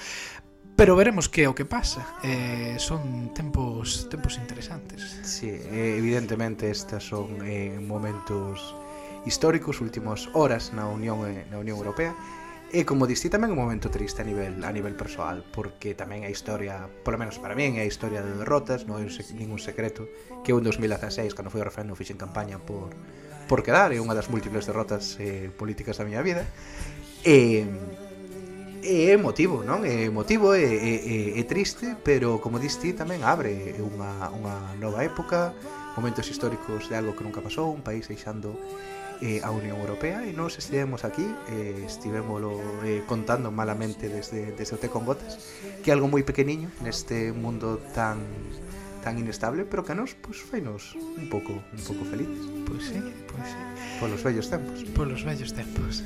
pero 0.76 0.96
veremos 0.96 1.30
que 1.30 1.46
é 1.46 1.48
o 1.48 1.56
que 1.56 1.63
pasa. 1.63 2.04
Eh, 2.24 2.76
son 2.82 3.32
tempos 3.38 4.10
tempos 4.10 4.36
interesantes. 4.36 5.20
Sí, 5.24 5.48
eh, 5.48 5.96
evidentemente 5.96 6.67
estas 6.72 7.08
son 7.08 7.39
eh, 7.46 7.80
momentos 7.80 8.76
históricos, 9.26 9.80
últimas 9.80 10.28
horas 10.34 10.74
na 10.74 10.89
Unión 10.89 11.24
eh, 11.30 11.46
na 11.52 11.62
Unión 11.62 11.78
Europea 11.78 12.15
E 12.71 12.88
como 12.88 13.03
diste 13.03 13.27
tamén 13.27 13.51
un 13.51 13.60
momento 13.60 13.91
triste 13.91 14.23
a 14.23 14.25
nivel 14.25 14.63
a 14.63 14.71
nivel 14.71 14.95
persoal, 14.95 15.43
porque 15.51 15.91
tamén 15.91 16.23
a 16.23 16.31
historia, 16.31 16.88
polo 17.03 17.19
menos 17.19 17.36
para 17.36 17.51
min, 17.51 17.75
é 17.75 17.84
a 17.84 17.89
historia 17.89 18.23
de 18.23 18.31
derrotas, 18.31 18.88
non 18.88 19.03
é 19.03 19.12
ningún 19.36 19.60
secreto 19.60 20.07
que 20.47 20.55
eu 20.55 20.57
en 20.57 20.63
2016, 20.63 21.36
cando 21.36 21.51
foi 21.51 21.60
o 21.60 21.67
referendo, 21.67 21.99
fixen 21.99 22.15
campaña 22.15 22.63
por 22.63 22.95
por 23.51 23.67
quedar, 23.67 23.91
é 23.91 23.99
unha 23.99 24.15
das 24.15 24.31
múltiples 24.31 24.63
derrotas 24.63 25.19
eh, 25.19 25.51
políticas 25.51 25.99
da 25.99 26.07
miña 26.07 26.23
vida. 26.23 26.47
E 27.27 27.67
é 28.88 29.12
emotivo, 29.19 29.67
non? 29.67 29.84
É 29.84 30.07
emotivo, 30.07 30.55
é, 30.55 30.63
é, 30.63 31.36
é, 31.36 31.39
é 31.39 31.43
triste, 31.43 31.99
pero 32.07 32.39
como 32.39 32.55
diste 32.55 32.95
tamén 32.95 33.27
abre 33.27 33.75
unha, 33.84 34.31
unha 34.31 34.55
nova 34.79 35.03
época, 35.03 35.51
momentos 35.99 36.23
históricos 36.31 36.88
de 36.88 36.95
algo 36.95 37.12
que 37.19 37.27
nunca 37.27 37.43
pasou, 37.43 37.67
un 37.67 37.84
país 37.84 38.07
deixando 38.07 38.55
eh, 39.21 39.39
a 39.45 39.53
Unión 39.53 39.77
Europea 39.77 40.25
e 40.25 40.34
nós 40.34 40.57
estivemos 40.57 41.05
aquí 41.05 41.25
eh, 41.53 41.86
eh, 41.86 43.01
contando 43.05 43.53
malamente 43.53 44.10
desde, 44.10 44.51
desde 44.57 44.73
o 44.75 44.79
té 44.81 44.89
con 44.89 45.05
gotas 45.05 45.38
que 45.86 45.89
é 45.89 45.93
algo 45.93 46.10
moi 46.10 46.25
pequeniño 46.25 46.73
neste 46.81 47.29
mundo 47.31 47.77
tan 47.93 48.19
tan 49.01 49.17
inestable, 49.17 49.65
pero 49.65 49.84
que 49.84 49.93
a 49.93 49.97
nos 49.97 50.13
pues, 50.13 50.38
feinos 50.38 50.93
un 50.93 51.25
pouco 51.29 51.57
un 51.57 51.84
pouco 51.86 52.05
felices. 52.05 52.45
Pois 52.69 52.86
sí, 52.86 53.01
pois 53.25 53.49
sí. 53.49 53.57
Polos 53.97 54.21
vellos 54.21 54.47
tempos. 54.49 54.84
Polos 54.93 55.25
vellos 55.25 55.51
tempos. 55.53 56.05